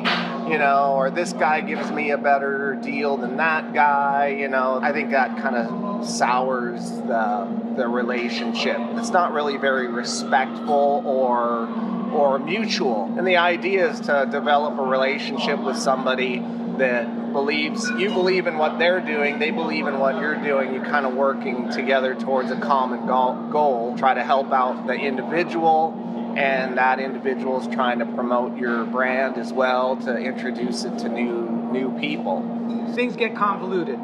you 0.48 0.58
know 0.58 0.94
or 0.94 1.10
this 1.10 1.32
guy 1.32 1.60
gives 1.60 1.90
me 1.90 2.10
a 2.10 2.18
better 2.18 2.74
deal 2.82 3.16
than 3.16 3.36
that 3.36 3.72
guy 3.72 4.28
you 4.28 4.48
know. 4.48 4.80
I 4.82 4.92
think 4.92 5.10
that 5.10 5.36
kind 5.38 5.56
of 5.56 6.06
sours 6.06 6.90
the 6.90 7.48
the 7.76 7.88
relationship. 7.88 8.78
It's 8.96 9.10
not 9.10 9.32
really 9.32 9.56
very 9.56 9.88
respectful 9.88 11.02
or 11.06 11.68
or 12.12 12.38
mutual. 12.38 13.14
And 13.16 13.26
the 13.26 13.36
idea 13.38 13.90
is 13.90 14.00
to 14.00 14.28
develop 14.30 14.78
a 14.78 14.82
relationship 14.82 15.58
with 15.60 15.78
somebody 15.78 16.44
that 16.82 17.32
believes 17.32 17.88
you 17.90 18.08
believe 18.08 18.48
in 18.48 18.58
what 18.58 18.76
they're 18.76 19.00
doing, 19.00 19.38
they 19.38 19.52
believe 19.52 19.86
in 19.86 20.00
what 20.00 20.16
you're 20.16 20.42
doing, 20.42 20.74
you're 20.74 20.84
kind 20.84 21.06
of 21.06 21.14
working 21.14 21.70
together 21.70 22.16
towards 22.16 22.50
a 22.50 22.58
common 22.58 23.06
goal, 23.06 23.34
goal. 23.52 23.96
Try 23.96 24.14
to 24.14 24.24
help 24.24 24.52
out 24.52 24.88
the 24.88 24.94
individual, 24.94 26.34
and 26.36 26.78
that 26.78 26.98
individual 26.98 27.60
is 27.60 27.72
trying 27.72 28.00
to 28.00 28.04
promote 28.04 28.56
your 28.56 28.84
brand 28.84 29.38
as 29.38 29.52
well 29.52 29.96
to 29.96 30.16
introduce 30.16 30.82
it 30.82 30.98
to 30.98 31.08
new 31.08 31.48
new 31.72 31.96
people. 32.00 32.51
Things 32.94 33.16
get 33.16 33.34
convoluted. 33.34 33.98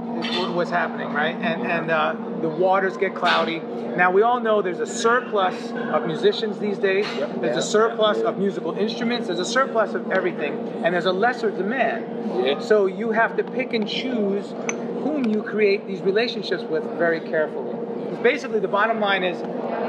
What's 0.54 0.70
happening, 0.70 1.12
right? 1.12 1.37
And 1.37 1.62
and 1.62 1.90
uh, 1.90 2.14
the 2.40 2.48
waters 2.48 2.96
get 2.96 3.14
cloudy. 3.14 3.61
Now 3.96 4.11
we 4.11 4.22
all 4.22 4.40
know 4.40 4.62
there's 4.62 4.81
a 4.81 4.87
surplus 4.87 5.72
of 5.72 6.07
musicians 6.07 6.59
these 6.59 6.78
days. 6.78 7.07
There's 7.40 7.57
a 7.57 7.62
surplus 7.62 8.18
of 8.18 8.38
musical 8.38 8.72
instruments. 8.72 9.26
There's 9.26 9.40
a 9.40 9.44
surplus 9.44 9.94
of 9.94 10.11
everything, 10.12 10.54
and 10.85 10.94
there's 10.94 11.07
a 11.07 11.12
lesser 11.12 11.50
demand. 11.50 12.44
Yeah. 12.44 12.61
So 12.61 12.87
you 12.87 13.12
have 13.12 13.37
to 13.37 13.44
pick 13.44 13.72
and 13.72 13.88
choose 13.88 14.54
whom 15.02 15.24
you 15.24 15.42
create 15.42 15.87
these 15.87 16.00
relationships 16.02 16.62
with 16.64 16.85
very 16.98 17.20
carefully. 17.20 17.74
Basically, 18.22 18.61
the 18.61 18.68
bottom 18.68 19.00
line 19.00 19.24
is 19.24 19.38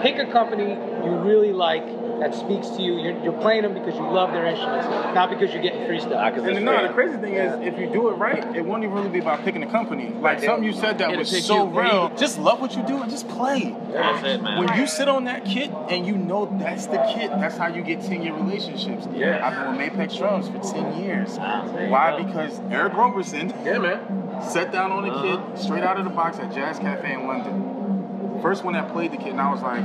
pick 0.01 0.17
a 0.19 0.31
company 0.31 0.71
you 1.05 1.17
really 1.17 1.51
like 1.51 1.85
that 2.19 2.36
speaks 2.36 2.67
to 2.69 2.82
you. 2.82 2.93
You're, 2.99 3.23
you're 3.23 3.41
playing 3.41 3.63
them 3.63 3.73
because 3.73 3.95
you 3.95 4.01
love 4.01 4.32
their 4.32 4.45
instruments, 4.45 4.88
not 5.15 5.29
because 5.29 5.53
you're 5.53 5.62
getting 5.63 5.86
free 5.88 5.99
stuff. 5.99 6.36
And 6.38 6.45
then, 6.45 6.65
no, 6.65 6.88
the 6.88 6.93
crazy 6.93 7.17
thing 7.17 7.34
is, 7.36 7.53
if 7.65 7.79
you 7.79 7.88
do 7.89 8.10
it 8.10 8.13
right, 8.13 8.55
it 8.55 8.65
won't 8.65 8.84
even 8.84 8.95
really 8.95 9.10
be 9.10 9.19
about 9.19 9.43
picking 9.43 9.63
a 9.63 9.71
company. 9.71 10.10
Like 10.10 10.39
something 10.41 10.63
you 10.63 10.73
said 10.73 10.97
that 10.99 11.10
It'll 11.12 11.19
was 11.19 11.45
so 11.45 11.69
you. 11.71 11.79
real. 11.79 12.10
Just 12.17 12.38
love 12.39 12.60
what 12.62 12.75
you 12.75 12.84
do 12.84 13.01
and 13.01 13.10
just 13.10 13.27
play. 13.29 13.75
That's 13.91 14.25
it, 14.25 14.41
man. 14.43 14.63
When 14.65 14.77
you 14.77 14.86
sit 14.88 15.08
on 15.08 15.23
that 15.25 15.45
kit 15.45 15.71
and 15.89 16.05
you 16.05 16.17
know 16.17 16.45
that's 16.60 16.88
the 16.88 16.97
kit, 17.13 17.32
that's 17.32 17.58
how 17.58 17.67
you 17.67 17.82
get 17.82 18.01
10 18.01 18.21
year 18.21 18.34
relationships. 18.34 19.08
Yeah. 19.13 19.45
I've 19.45 19.77
been 19.77 19.77
with 19.93 19.93
Mapex 20.10 20.17
Drums 20.17 20.47
for 20.49 20.60
10 20.60 21.01
years. 21.03 21.36
there 21.38 21.89
Why? 21.89 22.21
Because 22.23 22.60
Eric 22.69 22.93
Roberson 22.93 23.49
Yeah, 23.63 23.77
man. 23.79 24.41
sat 24.41 24.71
down 24.71 24.91
on 24.91 25.03
the 25.03 25.12
Uh-huh. 25.13 25.38
kit 25.53 25.60
straight 25.63 25.84
out 25.84 25.97
of 25.97 26.03
the 26.03 26.12
box 26.12 26.38
at 26.39 26.53
Jazz 26.53 26.79
Cafe 26.79 27.13
in 27.13 27.27
London. 27.27 28.39
First 28.41 28.63
one 28.63 28.73
that 28.73 28.91
played 28.91 29.12
the 29.12 29.17
kit, 29.17 29.27
and 29.32 29.41
I 29.41 29.51
was 29.51 29.62
like, 29.62 29.84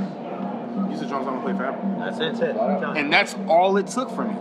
these 0.89 1.01
are 1.01 1.07
drums 1.07 1.27
I'm 1.27 1.35
gonna 1.35 1.41
play 1.41 1.53
forever. 1.53 1.79
That's 1.99 2.19
it. 2.19 2.37
That's 2.37 2.41
it. 2.41 2.97
And 2.97 3.11
that's 3.11 3.35
all 3.47 3.77
it 3.77 3.87
took 3.87 4.09
for 4.11 4.25
me. 4.25 4.35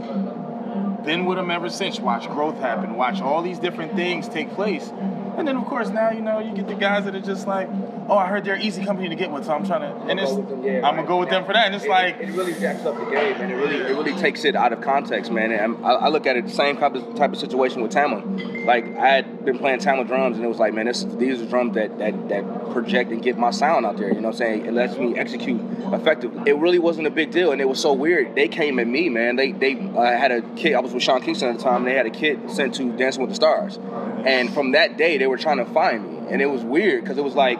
Been 1.05 1.27
with 1.27 1.37
them 1.37 1.51
ever 1.51 1.69
since. 1.69 2.01
Watch 2.01 2.29
growth 2.29 2.59
happen. 2.59 2.97
Watch 2.97 3.21
all 3.21 3.43
these 3.43 3.59
different 3.59 3.95
things 3.95 4.29
take 4.29 4.51
place. 4.55 4.91
And 5.37 5.47
then 5.47 5.57
of 5.57 5.65
course 5.67 5.89
now 5.91 6.11
you 6.11 6.21
know 6.21 6.39
you 6.39 6.55
get 6.55 6.67
the 6.67 6.75
guys 6.75 7.05
that 7.05 7.15
are 7.15 7.21
just 7.21 7.47
like, 7.47 7.69
oh 8.09 8.17
I 8.17 8.27
heard 8.27 8.45
they're 8.45 8.55
an 8.55 8.63
easy 8.63 8.85
company 8.85 9.09
to 9.09 9.15
get 9.15 9.31
with, 9.31 9.45
so 9.45 9.53
I'm 9.53 9.67
trying 9.67 9.81
to. 9.83 10.11
And 10.11 10.19
it's 10.19 10.33
them, 10.33 10.63
yeah, 10.63 10.87
I'm 10.87 10.97
gonna 10.97 11.07
go 11.07 11.19
with 11.19 11.31
them 11.31 11.45
for 11.45 11.53
that. 11.53 11.67
And 11.67 11.75
it's 11.75 11.85
it, 11.85 11.91
like 11.91 12.17
it 12.21 12.31
really 12.31 12.53
jacks 12.55 12.85
up 12.85 12.97
the 12.97 13.05
game, 13.05 13.37
and 13.41 13.51
it 13.51 13.57
really 13.57 13.77
it 13.77 13.97
really 13.97 14.15
takes 14.15 14.45
it 14.45 14.57
out 14.57 14.73
of 14.73 14.81
context, 14.81 15.31
man. 15.31 15.53
And 15.53 15.85
I, 15.85 15.93
I 15.93 16.09
look 16.09 16.27
at 16.27 16.37
it 16.37 16.47
the 16.47 16.53
same 16.53 16.77
type 16.77 16.95
of, 16.95 17.15
type 17.15 17.33
of 17.33 17.39
situation 17.39 17.83
with 17.83 17.93
Tama. 17.93 18.25
Like 18.65 18.97
I 18.97 19.09
had 19.09 19.45
been 19.45 19.59
playing 19.59 19.81
Tama 19.81 20.05
drums, 20.05 20.37
and 20.37 20.45
it 20.45 20.49
was 20.49 20.59
like, 20.59 20.75
man, 20.75 20.87
this 20.87 21.05
these 21.05 21.41
are 21.41 21.47
drums 21.47 21.75
that 21.75 21.99
that 21.99 22.29
that 22.29 22.73
project 22.73 23.11
and 23.13 23.23
get 23.23 23.39
my 23.39 23.51
sound 23.51 23.87
out 23.87 23.97
there. 23.97 24.09
You 24.09 24.21
know 24.21 24.29
what 24.29 24.35
I'm 24.35 24.39
saying? 24.39 24.67
It 24.67 24.73
lets 24.73 24.97
me 24.97 25.17
execute 25.17 25.61
effectively. 25.93 26.43
It 26.47 26.57
really 26.57 26.79
wasn't 26.79 27.07
a 27.07 27.11
big 27.11 27.31
deal, 27.31 27.53
and 27.53 27.61
it 27.61 27.69
was 27.69 27.81
so 27.81 27.93
weird. 27.93 28.35
They 28.35 28.49
came 28.49 28.79
at 28.79 28.87
me, 28.87 29.09
man. 29.09 29.37
They 29.37 29.53
they 29.53 29.79
uh, 29.79 30.03
had 30.03 30.33
a 30.33 30.43
kid. 30.57 30.75
I 30.75 30.81
was 30.81 30.93
with 30.93 31.03
Sean 31.03 31.21
Kingston 31.21 31.51
at 31.51 31.59
the 31.59 31.63
time. 31.63 31.75
And 31.75 31.87
they 31.87 31.95
had 31.95 32.07
a 32.07 32.11
kid 32.11 32.51
sent 32.51 32.75
to 32.77 32.97
Dancing 32.97 33.21
with 33.21 33.31
the 33.31 33.37
Stars, 33.37 33.79
and 34.25 34.53
from 34.55 34.73
that 34.73 34.97
day 34.97 35.19
they 35.19 35.27
were 35.27 35.37
trying 35.37 35.59
to 35.59 35.65
find 35.67 36.25
me, 36.25 36.33
and 36.33 36.41
it 36.41 36.47
was 36.47 36.63
weird 36.63 37.03
because 37.03 37.19
it 37.19 37.25
was 37.25 37.35
like. 37.35 37.59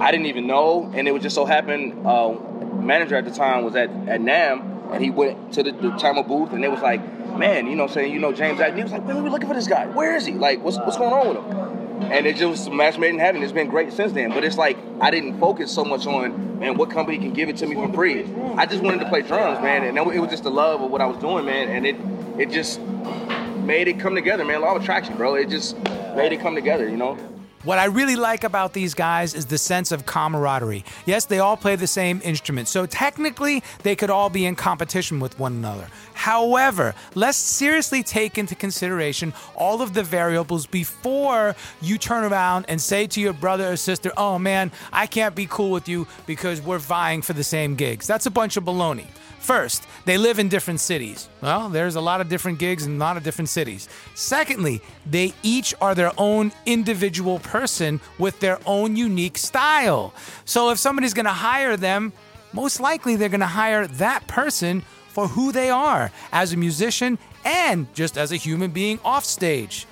I 0.00 0.10
didn't 0.10 0.26
even 0.26 0.46
know, 0.46 0.90
and 0.94 1.08
it 1.08 1.12
was 1.12 1.22
just 1.22 1.34
so 1.34 1.44
happened. 1.44 2.06
Uh, 2.06 2.34
manager 2.80 3.16
at 3.16 3.24
the 3.24 3.30
time 3.30 3.64
was 3.64 3.74
at, 3.74 3.90
at 4.08 4.20
NAMM, 4.20 4.92
and 4.92 5.02
he 5.02 5.10
went 5.10 5.52
to 5.54 5.62
the, 5.62 5.72
the 5.72 5.90
Tama 5.92 6.22
booth, 6.22 6.52
and 6.52 6.64
it 6.64 6.70
was 6.70 6.80
like, 6.80 7.00
man, 7.36 7.66
you 7.66 7.76
know, 7.76 7.86
saying, 7.86 8.12
you 8.12 8.20
know, 8.20 8.32
James 8.32 8.60
Agnew 8.60 8.82
was 8.82 8.92
like, 8.92 9.04
man, 9.06 9.16
we 9.16 9.22
were 9.22 9.30
looking 9.30 9.48
for 9.48 9.54
this 9.54 9.66
guy. 9.66 9.86
Where 9.86 10.16
is 10.16 10.26
he? 10.26 10.32
Like, 10.32 10.62
what's 10.62 10.78
what's 10.78 10.96
going 10.96 11.12
on 11.12 11.28
with 11.28 11.36
him? 11.38 12.12
And 12.12 12.26
it 12.26 12.36
just 12.36 12.70
match 12.70 12.98
made 12.98 13.10
in 13.10 13.18
heaven. 13.18 13.42
It's 13.42 13.52
been 13.52 13.68
great 13.68 13.92
since 13.92 14.12
then. 14.12 14.30
But 14.30 14.44
it's 14.44 14.58
like 14.58 14.76
I 15.00 15.10
didn't 15.10 15.40
focus 15.40 15.72
so 15.72 15.84
much 15.84 16.06
on, 16.06 16.58
man, 16.58 16.76
what 16.76 16.90
company 16.90 17.18
can 17.18 17.32
give 17.32 17.48
it 17.48 17.56
to 17.58 17.66
me 17.66 17.74
for 17.74 17.92
free. 17.92 18.24
I 18.56 18.66
just 18.66 18.82
wanted 18.82 19.00
to 19.00 19.08
play 19.08 19.22
drums, 19.22 19.60
man, 19.60 19.84
and 19.84 19.96
it 19.98 20.20
was 20.20 20.30
just 20.30 20.44
the 20.44 20.50
love 20.50 20.82
of 20.82 20.90
what 20.90 21.00
I 21.00 21.06
was 21.06 21.18
doing, 21.18 21.46
man, 21.46 21.68
and 21.68 21.86
it 21.86 21.96
it 22.38 22.50
just 22.50 22.80
made 22.80 23.88
it 23.88 23.98
come 23.98 24.14
together, 24.14 24.44
man. 24.44 24.60
Law 24.60 24.76
of 24.76 24.82
attraction, 24.82 25.16
bro. 25.16 25.34
It 25.34 25.48
just 25.48 25.76
made 26.14 26.32
it 26.32 26.40
come 26.40 26.54
together, 26.54 26.88
you 26.88 26.96
know. 26.96 27.18
What 27.66 27.80
I 27.80 27.86
really 27.86 28.14
like 28.14 28.44
about 28.44 28.74
these 28.74 28.94
guys 28.94 29.34
is 29.34 29.46
the 29.46 29.58
sense 29.58 29.90
of 29.90 30.06
camaraderie. 30.06 30.84
Yes, 31.04 31.24
they 31.24 31.40
all 31.40 31.56
play 31.56 31.74
the 31.74 31.88
same 31.88 32.20
instrument, 32.22 32.68
so 32.68 32.86
technically 32.86 33.60
they 33.82 33.96
could 33.96 34.08
all 34.08 34.30
be 34.30 34.46
in 34.46 34.54
competition 34.54 35.18
with 35.18 35.36
one 35.40 35.54
another. 35.54 35.88
However, 36.14 36.94
let's 37.16 37.36
seriously 37.36 38.04
take 38.04 38.38
into 38.38 38.54
consideration 38.54 39.34
all 39.56 39.82
of 39.82 39.94
the 39.94 40.04
variables 40.04 40.64
before 40.64 41.56
you 41.82 41.98
turn 41.98 42.22
around 42.22 42.66
and 42.68 42.80
say 42.80 43.08
to 43.08 43.20
your 43.20 43.32
brother 43.32 43.72
or 43.72 43.76
sister, 43.76 44.12
oh 44.16 44.38
man, 44.38 44.70
I 44.92 45.08
can't 45.08 45.34
be 45.34 45.46
cool 45.46 45.72
with 45.72 45.88
you 45.88 46.06
because 46.24 46.62
we're 46.62 46.78
vying 46.78 47.20
for 47.20 47.32
the 47.32 47.42
same 47.42 47.74
gigs. 47.74 48.06
That's 48.06 48.26
a 48.26 48.30
bunch 48.30 48.56
of 48.56 48.62
baloney. 48.62 49.06
First, 49.46 49.86
they 50.06 50.18
live 50.18 50.40
in 50.40 50.48
different 50.48 50.80
cities. 50.80 51.28
Well, 51.40 51.68
there's 51.68 51.94
a 51.94 52.00
lot 52.00 52.20
of 52.20 52.28
different 52.28 52.58
gigs 52.58 52.84
in 52.84 52.96
a 52.96 52.98
lot 52.98 53.16
of 53.16 53.22
different 53.22 53.48
cities. 53.48 53.88
Secondly, 54.16 54.82
they 55.08 55.34
each 55.44 55.72
are 55.80 55.94
their 55.94 56.10
own 56.18 56.50
individual 56.66 57.38
person 57.38 58.00
with 58.18 58.40
their 58.40 58.58
own 58.66 58.96
unique 58.96 59.38
style. 59.38 60.12
So 60.46 60.70
if 60.70 60.78
somebody's 60.78 61.14
going 61.14 61.26
to 61.26 61.30
hire 61.30 61.76
them, 61.76 62.12
most 62.52 62.80
likely 62.80 63.14
they're 63.14 63.28
going 63.28 63.38
to 63.38 63.46
hire 63.46 63.86
that 63.86 64.26
person 64.26 64.82
for 65.10 65.28
who 65.28 65.52
they 65.52 65.70
are 65.70 66.10
as 66.32 66.52
a 66.52 66.56
musician 66.56 67.16
and 67.44 67.86
just 67.94 68.18
as 68.18 68.32
a 68.32 68.36
human 68.36 68.72
being 68.72 68.98
off 69.04 69.24
stage. 69.24 69.86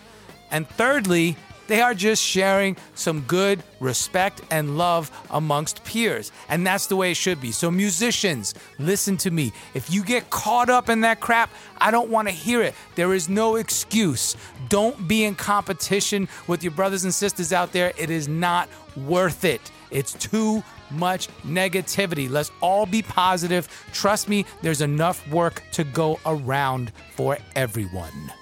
And 0.50 0.68
thirdly, 0.70 1.36
they 1.66 1.80
are 1.80 1.94
just 1.94 2.22
sharing 2.22 2.76
some 2.94 3.20
good 3.22 3.62
respect 3.80 4.42
and 4.50 4.76
love 4.76 5.10
amongst 5.30 5.84
peers. 5.84 6.32
And 6.48 6.66
that's 6.66 6.86
the 6.86 6.96
way 6.96 7.10
it 7.10 7.16
should 7.16 7.40
be. 7.40 7.52
So, 7.52 7.70
musicians, 7.70 8.54
listen 8.78 9.16
to 9.18 9.30
me. 9.30 9.52
If 9.74 9.92
you 9.92 10.04
get 10.04 10.30
caught 10.30 10.70
up 10.70 10.88
in 10.88 11.00
that 11.02 11.20
crap, 11.20 11.50
I 11.78 11.90
don't 11.90 12.10
want 12.10 12.28
to 12.28 12.34
hear 12.34 12.62
it. 12.62 12.74
There 12.94 13.14
is 13.14 13.28
no 13.28 13.56
excuse. 13.56 14.36
Don't 14.68 15.08
be 15.08 15.24
in 15.24 15.34
competition 15.34 16.28
with 16.46 16.62
your 16.62 16.72
brothers 16.72 17.04
and 17.04 17.14
sisters 17.14 17.52
out 17.52 17.72
there. 17.72 17.92
It 17.98 18.10
is 18.10 18.28
not 18.28 18.68
worth 18.96 19.44
it. 19.44 19.60
It's 19.90 20.14
too 20.14 20.62
much 20.90 21.28
negativity. 21.42 22.28
Let's 22.30 22.50
all 22.60 22.86
be 22.86 23.02
positive. 23.02 23.68
Trust 23.92 24.28
me, 24.28 24.44
there's 24.62 24.80
enough 24.80 25.26
work 25.28 25.62
to 25.72 25.84
go 25.84 26.18
around 26.26 26.92
for 27.14 27.38
everyone. 27.54 28.32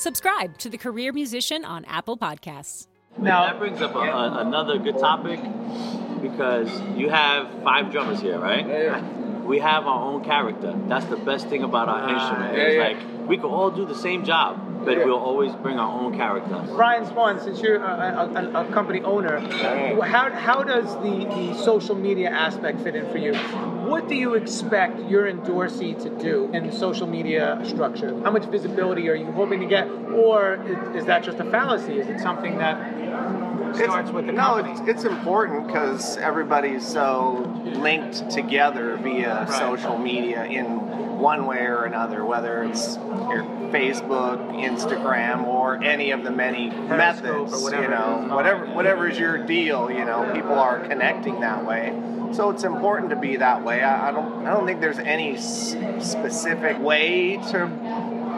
Subscribe 0.00 0.56
to 0.56 0.70
The 0.70 0.78
Career 0.78 1.12
Musician 1.12 1.62
on 1.62 1.84
Apple 1.84 2.16
Podcasts. 2.16 2.86
Now, 3.18 3.44
that 3.44 3.58
brings 3.58 3.82
up 3.82 3.94
a, 3.94 3.98
a, 3.98 4.46
another 4.46 4.78
good 4.78 4.98
topic 4.98 5.38
because 6.22 6.70
you 6.96 7.10
have 7.10 7.62
five 7.62 7.92
drummers 7.92 8.18
here, 8.18 8.38
right? 8.38 8.64
We 9.44 9.58
have 9.58 9.86
our 9.86 10.04
own 10.04 10.24
character. 10.24 10.74
That's 10.86 11.06
the 11.06 11.16
best 11.16 11.48
thing 11.48 11.62
about 11.62 11.88
our 11.88 12.00
ah, 12.00 12.14
instrument. 12.14 12.56
yeah, 12.56 12.62
it's 12.64 12.76
yeah. 12.76 12.88
like 12.88 13.28
we 13.28 13.36
can 13.36 13.46
all 13.46 13.70
do 13.70 13.86
the 13.86 13.94
same 13.94 14.24
job, 14.24 14.84
but 14.84 14.98
we'll 15.04 15.14
always 15.14 15.52
bring 15.54 15.78
our 15.78 16.00
own 16.00 16.16
character. 16.16 16.64
Brian 16.74 17.06
Spawn, 17.06 17.40
since 17.40 17.60
you're 17.60 17.76
a, 17.76 18.28
a, 18.34 18.64
a 18.64 18.72
company 18.72 19.00
owner, 19.02 19.38
how, 20.00 20.32
how 20.32 20.62
does 20.64 20.94
the, 20.96 21.26
the 21.26 21.54
social 21.54 21.94
media 21.94 22.28
aspect 22.28 22.80
fit 22.80 22.96
in 22.96 23.08
for 23.12 23.18
you? 23.18 23.34
What 23.88 24.08
do 24.08 24.16
you 24.16 24.34
expect 24.34 25.08
your 25.08 25.30
endorsee 25.32 26.00
to 26.02 26.10
do 26.10 26.50
in 26.52 26.66
the 26.66 26.72
social 26.72 27.06
media 27.06 27.60
structure? 27.64 28.20
How 28.22 28.32
much 28.32 28.46
visibility 28.46 29.08
are 29.08 29.14
you 29.14 29.30
hoping 29.30 29.60
to 29.60 29.66
get? 29.66 29.88
Or 29.88 30.54
is, 30.66 31.02
is 31.02 31.06
that 31.06 31.22
just 31.22 31.38
a 31.38 31.44
fallacy? 31.44 31.98
Is 32.00 32.08
it 32.08 32.18
something 32.18 32.58
that 32.58 32.76
starts 33.76 34.10
with 34.10 34.26
the 34.26 34.32
no, 34.32 34.54
company? 34.62 34.72
it's, 34.72 34.88
it's 34.88 35.04
important 35.04 35.66
because 35.66 36.16
everybody's 36.18 36.86
so 36.86 37.38
linked 37.64 38.30
together 38.30 38.96
via 38.96 39.46
social 39.58 39.98
media 39.98 40.44
in 40.44 41.18
one 41.18 41.46
way 41.46 41.66
or 41.66 41.84
another, 41.84 42.24
whether 42.24 42.62
it's 42.62 42.96
your 42.96 43.44
Facebook, 43.70 44.38
Instagram, 44.64 45.44
or 45.44 45.82
any 45.82 46.10
of 46.12 46.24
the 46.24 46.30
many 46.30 46.70
Periscope 46.70 46.96
methods. 46.96 47.62
whatever 47.62 47.82
you 47.82 47.88
know, 47.90 48.22
is. 48.24 48.30
whatever 48.32 48.66
whatever 48.74 49.08
is 49.08 49.18
your 49.18 49.38
deal. 49.46 49.90
You 49.90 50.04
know, 50.04 50.30
people 50.34 50.54
are 50.54 50.80
connecting 50.80 51.40
that 51.40 51.64
way. 51.66 51.94
So 52.32 52.50
it's 52.50 52.64
important 52.64 53.10
to 53.10 53.16
be 53.16 53.36
that 53.36 53.64
way. 53.64 53.82
I, 53.82 54.08
I 54.08 54.12
don't 54.12 54.46
I 54.46 54.52
don't 54.52 54.64
think 54.66 54.80
there's 54.80 54.98
any 54.98 55.36
s- 55.36 55.76
specific 55.98 56.78
way 56.78 57.36
to 57.50 57.66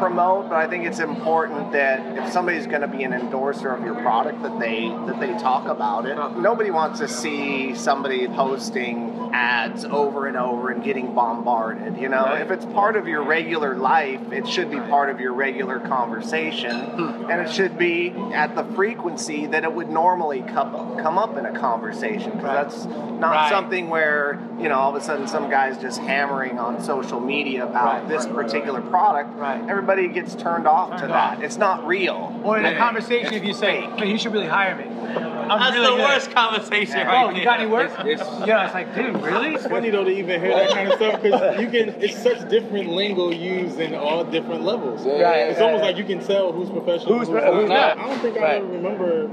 promote, 0.02 0.48
but 0.48 0.56
I 0.56 0.66
think 0.68 0.84
it's 0.84 0.98
important 0.98 1.72
that 1.72 2.18
if 2.18 2.32
somebody's 2.32 2.66
going 2.66 2.80
to 2.82 2.88
be 2.88 3.04
an 3.04 3.12
endorser 3.12 3.70
of 3.72 3.84
your 3.84 3.94
product, 3.96 4.42
that 4.42 4.58
they 4.58 4.88
that 5.06 5.20
they 5.20 5.32
talk 5.38 5.66
about 5.66 6.06
it. 6.06 6.18
Uh-huh. 6.18 6.40
Nobody 6.40 6.70
wants 6.70 6.98
to 6.98 7.08
see 7.08 7.74
somebody 7.74 8.26
posting 8.26 9.30
ads 9.32 9.84
over 9.84 10.26
and 10.26 10.36
over 10.36 10.70
and 10.70 10.82
getting 10.82 11.14
bombarded. 11.14 11.96
You 11.98 12.08
know, 12.08 12.34
if 12.34 12.50
it's 12.50 12.64
part 12.66 12.96
of 12.96 13.06
your 13.06 13.22
regular 13.24 13.76
life, 13.76 14.20
it 14.32 14.46
should 14.48 14.70
be 14.70 14.78
part 14.78 15.08
of 15.08 15.20
your 15.20 15.32
regular 15.32 15.78
conversation, 15.78 16.76
hmm. 16.80 17.30
and 17.30 17.40
it 17.40 17.52
should 17.52 17.78
be 17.78 18.10
at 18.34 18.54
the 18.54 18.64
frequency 18.74 19.46
that 19.46 19.62
it 19.64 19.72
would 19.72 19.88
normally 19.88 20.42
come 20.42 20.98
come 20.98 21.16
up 21.18 21.36
in 21.36 21.46
a 21.46 21.58
conversation. 21.58 22.32
Because 22.32 22.42
that's 22.42 22.84
not 22.86 23.32
Right. 23.32 23.50
something 23.50 23.88
where 23.88 24.40
you 24.58 24.68
know 24.68 24.78
all 24.78 24.94
of 24.94 25.00
a 25.00 25.04
sudden 25.04 25.28
some 25.28 25.48
guy's 25.48 25.78
just 25.78 26.00
hammering 26.00 26.58
on 26.58 26.82
social 26.82 27.20
media 27.20 27.64
about 27.64 28.00
Right, 28.00 28.08
this 28.08 28.26
right, 28.26 28.34
right, 28.34 28.46
particular 28.46 28.80
product. 28.80 29.38
Right. 29.38 29.62
Everybody 29.68 29.91
everybody 29.92 30.20
gets 30.20 30.34
turned 30.34 30.66
off 30.66 30.90
to 30.92 30.98
Turned 30.98 31.12
that. 31.12 31.36
off. 31.38 31.42
It's 31.42 31.56
not 31.58 31.86
real. 31.86 32.34
Or 32.44 32.58
in 32.58 32.64
a 32.64 32.72
Yeah. 32.72 32.78
conversation, 32.78 33.34
if 33.34 33.44
you 33.44 33.52
say, 33.54 33.82
"Hey, 33.96 34.06
you 34.08 34.18
should 34.18 34.32
really 34.32 34.46
hire 34.46 34.74
me." 34.76 34.84
I'm 34.84 35.58
That's 35.58 35.74
really 35.74 35.86
the 35.86 35.96
good. 35.96 36.00
worst 36.08 36.30
conversation 36.30 37.00
Oh, 37.00 37.04
right 37.04 37.36
you 37.36 37.44
got 37.44 37.60
any 37.60 37.68
work? 37.68 37.90
It's- 38.06 38.42
yeah, 38.46 38.64
it's 38.64 38.74
like, 38.74 38.94
dude, 38.94 39.20
really? 39.22 39.54
It's 39.54 39.66
funny 39.66 39.90
though 39.90 40.04
to 40.04 40.10
even 40.10 40.40
hear 40.40 40.50
that 40.54 40.70
kind 40.70 40.88
of 40.88 40.94
stuff 40.94 41.20
because 41.20 41.60
you 41.60 41.66
can. 41.68 41.94
It's 42.00 42.16
such 42.22 42.48
different 42.48 42.88
lingo 42.88 43.30
used 43.30 43.78
in 43.80 43.94
all 43.94 44.24
different 44.24 44.64
levels. 44.64 45.04
Yeah, 45.04 45.20
Right, 45.22 45.36
It's 45.50 45.58
right, 45.60 45.66
almost 45.66 45.82
right. 45.82 45.88
like 45.88 45.98
you 45.98 46.04
can 46.04 46.24
tell 46.24 46.52
who's 46.52 46.70
professional, 46.70 47.18
Who's 47.18 47.28
who's, 47.28 47.42
who's 47.44 47.68
not. 47.68 47.98
not. 47.98 47.98
I 47.98 48.08
don't 48.08 48.18
think 48.20 48.36
Right. 48.36 48.44
I 48.44 48.54
ever 48.56 48.66
remember 48.66 49.28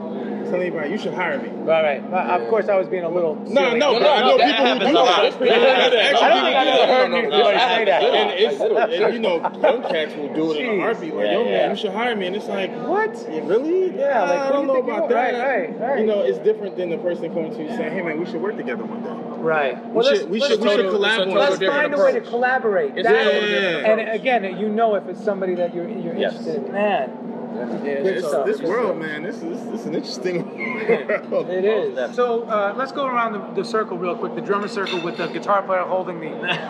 telling 0.49 0.67
anybody 0.67 0.91
you 0.91 0.97
should 0.97 1.13
hire 1.13 1.39
me. 1.39 1.49
Right, 1.49 1.83
right. 1.83 2.11
But 2.11 2.41
of 2.41 2.49
course, 2.49 2.67
I 2.69 2.75
was 2.75 2.87
being 2.87 3.03
a 3.03 3.09
little. 3.09 3.35
No, 3.35 3.69
silly. 3.69 3.79
no, 3.79 3.93
but 3.93 4.07
I 4.07 4.21
know 4.21 4.37
people 4.37 4.65
who 4.65 4.79
do 4.79 4.93
that. 4.93 5.19
I 5.19 6.29
don't 6.29 6.43
think 6.43 6.55
I 6.55 6.63
do 6.63 6.69
ever 6.69 6.93
heard 6.93 7.09
no, 7.11 7.21
no, 7.21 7.47
anybody 7.47 7.59
say 7.59 7.85
that. 7.85 8.03
And 8.03 8.29
it's, 8.39 9.13
you 9.13 9.19
know, 9.19 9.37
young 9.37 9.81
cats 9.83 10.15
will 10.15 10.33
do 10.33 10.53
it 10.53 10.65
in 10.65 10.79
a 10.79 10.81
heartbeat. 10.81 11.13
Like, 11.13 11.31
yo, 11.31 11.45
man, 11.45 11.69
you 11.71 11.75
should 11.77 11.91
hire 11.91 12.15
me. 12.15 12.27
And 12.27 12.35
it's 12.35 12.47
like, 12.47 12.71
What? 12.71 13.15
really? 13.29 13.97
Yeah, 13.97 14.23
like, 14.23 14.39
I 14.39 14.47
do 14.47 14.53
don't 14.53 14.67
know 14.67 14.79
about 14.79 15.09
that. 15.09 15.99
You 15.99 16.05
know, 16.05 16.21
it's 16.21 16.39
different 16.39 16.77
than 16.77 16.89
the 16.89 16.97
person 16.97 17.33
coming 17.33 17.53
to 17.55 17.63
you 17.63 17.69
saying, 17.69 17.93
hey, 17.93 18.01
man, 18.01 18.19
we 18.19 18.25
should 18.25 18.41
work 18.41 18.57
together 18.57 18.83
one 18.83 19.03
day. 19.03 19.28
Right. 19.39 19.83
We 19.93 20.03
should, 20.03 20.29
we 20.29 20.39
should, 20.39 20.59
we 20.61 20.67
should 20.69 20.83
total- 20.85 20.99
collab 20.99 21.21
on 21.21 21.29
Let's 21.31 21.57
this. 21.59 21.69
find 21.69 21.93
a 21.93 21.97
way 21.97 22.11
to 22.13 22.21
collaborate. 22.21 22.97
It's 22.97 23.07
That- 23.07 23.15
a 23.27 23.31
totally 23.31 23.51
different 23.51 23.99
and 24.01 24.09
again, 24.11 24.57
you 24.59 24.69
know 24.69 24.95
if 24.95 25.07
it's 25.07 25.23
somebody 25.23 25.55
that 25.55 25.73
you're 25.73 25.87
you're 25.89 26.15
Yes. 26.15 26.33
interested 26.45 26.65
in. 26.65 26.71
Man, 26.73 27.09
good 27.83 28.05
This, 28.05 28.27
stuff. 28.27 28.45
this 28.45 28.61
world, 28.61 28.97
man, 28.99 29.23
this 29.23 29.37
is 29.41 29.65
this 29.71 29.81
is 29.81 29.85
an 29.87 29.95
interesting 29.95 30.45
world. 31.31 31.49
It 31.49 31.65
is. 31.65 32.15
So 32.15 32.43
uh, 32.43 32.73
let's 32.77 32.91
go 32.91 33.05
around 33.07 33.33
the, 33.33 33.61
the 33.63 33.67
circle 33.67 33.97
real 33.97 34.15
quick. 34.15 34.35
The 34.35 34.41
drummer 34.41 34.67
circle 34.67 35.01
with 35.01 35.17
the 35.17 35.27
guitar 35.27 35.61
player 35.63 35.81
holding 35.81 36.19
the. 36.19 36.27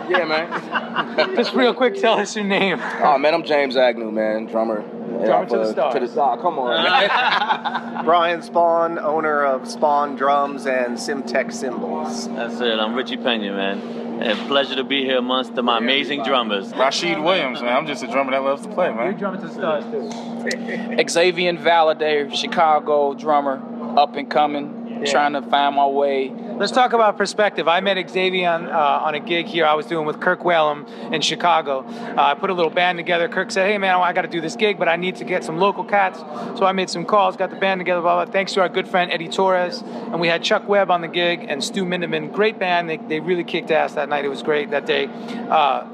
yeah, 0.08 0.24
man. 0.24 1.36
Just 1.36 1.54
real 1.54 1.74
quick, 1.74 1.96
tell 2.00 2.14
us 2.18 2.34
your 2.34 2.44
name. 2.46 2.78
Oh 3.02 3.18
man, 3.18 3.34
I'm 3.34 3.44
James 3.44 3.76
Agnew, 3.76 4.10
man, 4.10 4.46
drummer. 4.46 4.82
Drummer 5.24 5.46
to 5.48 5.56
the 5.58 5.72
stars. 5.72 5.94
To 5.94 6.00
the 6.00 6.08
star. 6.08 6.36
Come 6.38 6.58
on. 6.58 8.04
Brian 8.04 8.42
Spawn, 8.42 8.98
owner 8.98 9.44
of 9.44 9.68
Spawn 9.68 10.16
Drums 10.16 10.66
and 10.66 10.96
Simtech 10.96 11.52
Cymbals. 11.52 12.28
That's 12.28 12.60
it. 12.60 12.78
I'm 12.78 12.94
Richie 12.94 13.16
Pena, 13.16 13.52
man. 13.52 13.80
And 14.22 14.38
pleasure 14.48 14.74
to 14.76 14.84
be 14.84 15.02
here 15.04 15.16
amongst 15.18 15.54
my 15.54 15.78
amazing 15.78 16.22
drummers. 16.24 16.72
Rashid 16.74 17.18
Williams, 17.20 17.62
man. 17.62 17.74
I'm 17.74 17.86
just 17.86 18.02
a 18.02 18.06
drummer 18.06 18.32
that 18.32 18.42
loves 18.42 18.66
to 18.66 18.68
play, 18.72 18.86
You're 18.88 18.96
man. 18.96 19.16
drummer 19.16 19.40
to 19.40 19.46
the 19.46 19.52
stars 19.52 19.84
too. 19.84 21.08
Xavier 21.08 21.54
Valade, 21.54 22.34
Chicago 22.34 23.14
drummer, 23.14 23.62
up 23.98 24.16
and 24.16 24.30
coming, 24.30 24.79
trying 25.06 25.32
to 25.34 25.42
find 25.42 25.76
my 25.76 25.86
way. 25.86 26.30
Let's 26.30 26.72
talk 26.72 26.92
about 26.92 27.16
perspective. 27.16 27.68
I 27.68 27.80
met 27.80 28.10
Xavier 28.10 28.48
on, 28.48 28.66
uh, 28.66 29.00
on 29.04 29.14
a 29.14 29.20
gig 29.20 29.46
here 29.46 29.64
I 29.64 29.74
was 29.74 29.86
doing 29.86 30.06
with 30.06 30.20
Kirk 30.20 30.40
Whalum 30.40 31.12
in 31.12 31.20
Chicago. 31.20 31.80
Uh, 31.80 32.14
I 32.16 32.34
put 32.34 32.50
a 32.50 32.54
little 32.54 32.70
band 32.70 32.98
together. 32.98 33.28
Kirk 33.28 33.50
said, 33.50 33.70
"Hey 33.70 33.78
man, 33.78 33.96
I 33.96 34.12
got 34.12 34.22
to 34.22 34.28
do 34.28 34.40
this 34.40 34.56
gig, 34.56 34.78
but 34.78 34.88
I 34.88 34.96
need 34.96 35.16
to 35.16 35.24
get 35.24 35.44
some 35.44 35.58
local 35.58 35.84
cats." 35.84 36.18
So 36.58 36.64
I 36.64 36.72
made 36.72 36.90
some 36.90 37.04
calls, 37.04 37.36
got 37.36 37.50
the 37.50 37.56
band 37.56 37.80
together. 37.80 38.02
Blah 38.02 38.24
blah. 38.24 38.32
Thanks 38.32 38.52
to 38.54 38.60
our 38.60 38.68
good 38.68 38.88
friend 38.88 39.10
Eddie 39.10 39.28
Torres, 39.28 39.80
and 39.82 40.20
we 40.20 40.28
had 40.28 40.42
Chuck 40.42 40.68
Webb 40.68 40.90
on 40.90 41.00
the 41.00 41.08
gig 41.08 41.46
and 41.48 41.64
Stu 41.64 41.84
Mindeman. 41.84 42.32
Great 42.32 42.58
band. 42.58 42.88
They, 42.90 42.98
they 42.98 43.20
really 43.20 43.44
kicked 43.44 43.70
ass 43.70 43.94
that 43.94 44.08
night. 44.08 44.24
It 44.24 44.28
was 44.28 44.42
great 44.42 44.70
that 44.70 44.86
day. 44.86 45.06
Uh, 45.48 45.86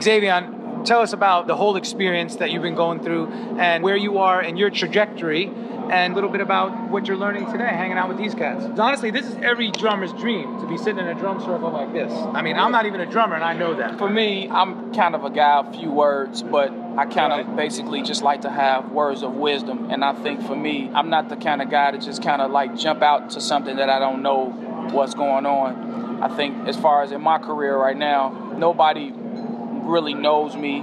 Xavier, 0.00 0.48
tell 0.84 1.00
us 1.00 1.12
about 1.12 1.46
the 1.46 1.54
whole 1.54 1.76
experience 1.76 2.36
that 2.36 2.50
you've 2.50 2.62
been 2.62 2.74
going 2.74 3.00
through 3.00 3.28
and 3.58 3.84
where 3.84 3.96
you 3.96 4.18
are 4.18 4.42
in 4.42 4.56
your 4.56 4.70
trajectory 4.70 5.50
and 5.92 6.12
a 6.12 6.14
little 6.14 6.30
bit 6.30 6.40
about 6.40 6.88
what 6.88 7.06
you're 7.06 7.18
learning 7.18 7.44
today 7.52 7.66
hanging 7.66 7.98
out 7.98 8.08
with 8.08 8.16
these 8.16 8.34
cats. 8.34 8.64
Honestly, 8.78 9.10
this 9.10 9.26
is 9.26 9.36
every 9.42 9.70
drummer's 9.70 10.12
dream 10.14 10.58
to 10.60 10.66
be 10.66 10.78
sitting 10.78 10.98
in 10.98 11.06
a 11.06 11.14
drum 11.14 11.38
circle 11.38 11.70
like 11.70 11.92
this. 11.92 12.10
I 12.10 12.40
mean, 12.40 12.56
I'm 12.56 12.72
not 12.72 12.86
even 12.86 13.00
a 13.00 13.06
drummer 13.06 13.34
and 13.34 13.44
I 13.44 13.52
know 13.52 13.74
that. 13.74 13.98
For 13.98 14.08
me, 14.08 14.48
I'm 14.48 14.94
kind 14.94 15.14
of 15.14 15.24
a 15.24 15.30
guy 15.30 15.58
of 15.58 15.74
few 15.74 15.90
words, 15.90 16.42
but 16.42 16.72
I 16.96 17.04
kind 17.04 17.32
of 17.32 17.56
basically 17.56 18.02
just 18.02 18.22
like 18.22 18.40
to 18.40 18.50
have 18.50 18.90
words 18.90 19.22
of 19.22 19.34
wisdom. 19.34 19.90
And 19.90 20.02
I 20.02 20.14
think 20.14 20.42
for 20.46 20.56
me, 20.56 20.90
I'm 20.94 21.10
not 21.10 21.28
the 21.28 21.36
kind 21.36 21.60
of 21.60 21.70
guy 21.70 21.90
to 21.90 21.98
just 21.98 22.22
kind 22.22 22.40
of 22.40 22.50
like 22.50 22.74
jump 22.74 23.02
out 23.02 23.30
to 23.30 23.40
something 23.42 23.76
that 23.76 23.90
I 23.90 23.98
don't 23.98 24.22
know 24.22 24.46
what's 24.92 25.12
going 25.12 25.44
on. 25.44 26.22
I 26.22 26.34
think 26.34 26.68
as 26.68 26.76
far 26.76 27.02
as 27.02 27.12
in 27.12 27.20
my 27.20 27.38
career 27.38 27.76
right 27.76 27.96
now, 27.96 28.54
nobody 28.56 29.12
really 29.14 30.14
knows 30.14 30.56
me. 30.56 30.82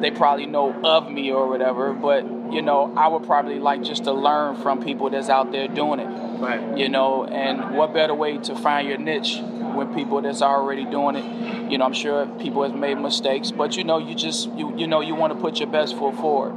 They 0.00 0.10
probably 0.10 0.44
know 0.44 0.74
of 0.84 1.10
me 1.10 1.30
or 1.30 1.48
whatever, 1.48 1.94
but 1.94 2.24
you 2.54 2.62
know, 2.62 2.94
I 2.96 3.08
would 3.08 3.24
probably 3.24 3.58
like 3.58 3.82
just 3.82 4.04
to 4.04 4.12
learn 4.12 4.56
from 4.56 4.82
people 4.82 5.10
that's 5.10 5.28
out 5.28 5.50
there 5.50 5.66
doing 5.66 5.98
it. 5.98 6.06
Right. 6.40 6.78
You 6.78 6.88
know, 6.88 7.24
and 7.24 7.76
what 7.76 7.92
better 7.92 8.14
way 8.14 8.38
to 8.38 8.54
find 8.54 8.88
your 8.88 8.98
niche 8.98 9.40
when 9.74 9.92
people 9.94 10.22
that's 10.22 10.40
already 10.40 10.84
doing 10.84 11.16
it. 11.16 11.70
You 11.70 11.78
know, 11.78 11.84
I'm 11.84 11.92
sure 11.92 12.26
people 12.38 12.62
have 12.62 12.74
made 12.74 12.94
mistakes, 12.98 13.50
but 13.50 13.76
you 13.76 13.84
know, 13.84 13.98
you 13.98 14.14
just 14.14 14.48
you 14.50 14.76
you 14.76 14.86
know 14.86 15.00
you 15.00 15.14
want 15.14 15.32
to 15.32 15.38
put 15.38 15.58
your 15.58 15.68
best 15.68 15.96
foot 15.96 16.14
forward. 16.16 16.54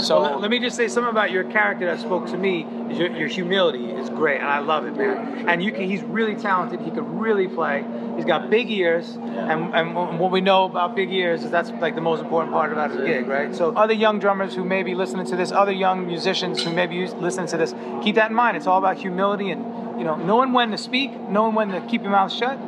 So 0.00 0.20
let, 0.20 0.40
let 0.40 0.50
me 0.50 0.58
just 0.58 0.76
say 0.76 0.88
something 0.88 1.10
about 1.10 1.30
your 1.30 1.44
character 1.44 1.86
that 1.86 2.00
spoke 2.00 2.26
to 2.26 2.36
me. 2.36 2.66
Your, 2.90 3.10
your 3.10 3.28
humility 3.28 3.90
is 3.90 4.08
great, 4.08 4.38
and 4.38 4.48
I 4.48 4.60
love 4.60 4.86
it, 4.86 4.96
man. 4.96 5.48
And 5.48 5.62
you 5.62 5.72
can, 5.72 5.82
he's 5.82 6.02
really 6.02 6.34
talented. 6.34 6.80
He 6.80 6.90
could 6.90 7.08
really 7.08 7.48
play. 7.48 7.84
He's 8.16 8.24
got 8.24 8.50
big 8.50 8.70
ears, 8.70 9.16
and, 9.16 9.74
and 9.74 9.94
what 10.18 10.30
we 10.30 10.40
know 10.40 10.64
about 10.64 10.96
big 10.96 11.12
ears 11.12 11.44
is 11.44 11.50
that's 11.50 11.70
like 11.80 11.94
the 11.94 12.00
most 12.00 12.20
important 12.20 12.52
part 12.52 12.72
about 12.72 12.90
his 12.90 13.00
gig, 13.00 13.26
right? 13.26 13.54
So 13.54 13.74
other 13.74 13.92
young 13.92 14.18
drummers 14.18 14.54
who 14.54 14.64
may 14.64 14.82
be 14.82 14.94
listening 14.94 15.26
to 15.26 15.36
this, 15.36 15.52
other 15.52 15.72
young 15.72 16.06
musicians 16.06 16.62
who 16.62 16.72
may 16.72 16.86
be 16.86 17.06
listening 17.06 17.46
to 17.48 17.56
this, 17.56 17.74
keep 18.02 18.14
that 18.16 18.30
in 18.30 18.36
mind. 18.36 18.56
It's 18.56 18.66
all 18.66 18.78
about 18.78 18.98
humility 18.98 19.50
and 19.50 19.98
you 19.98 20.04
know 20.04 20.16
knowing 20.16 20.52
when 20.52 20.70
to 20.70 20.78
speak, 20.78 21.18
knowing 21.28 21.54
when 21.54 21.68
to 21.68 21.80
keep 21.82 22.02
your 22.02 22.10
mouth 22.10 22.32
shut. 22.32 22.58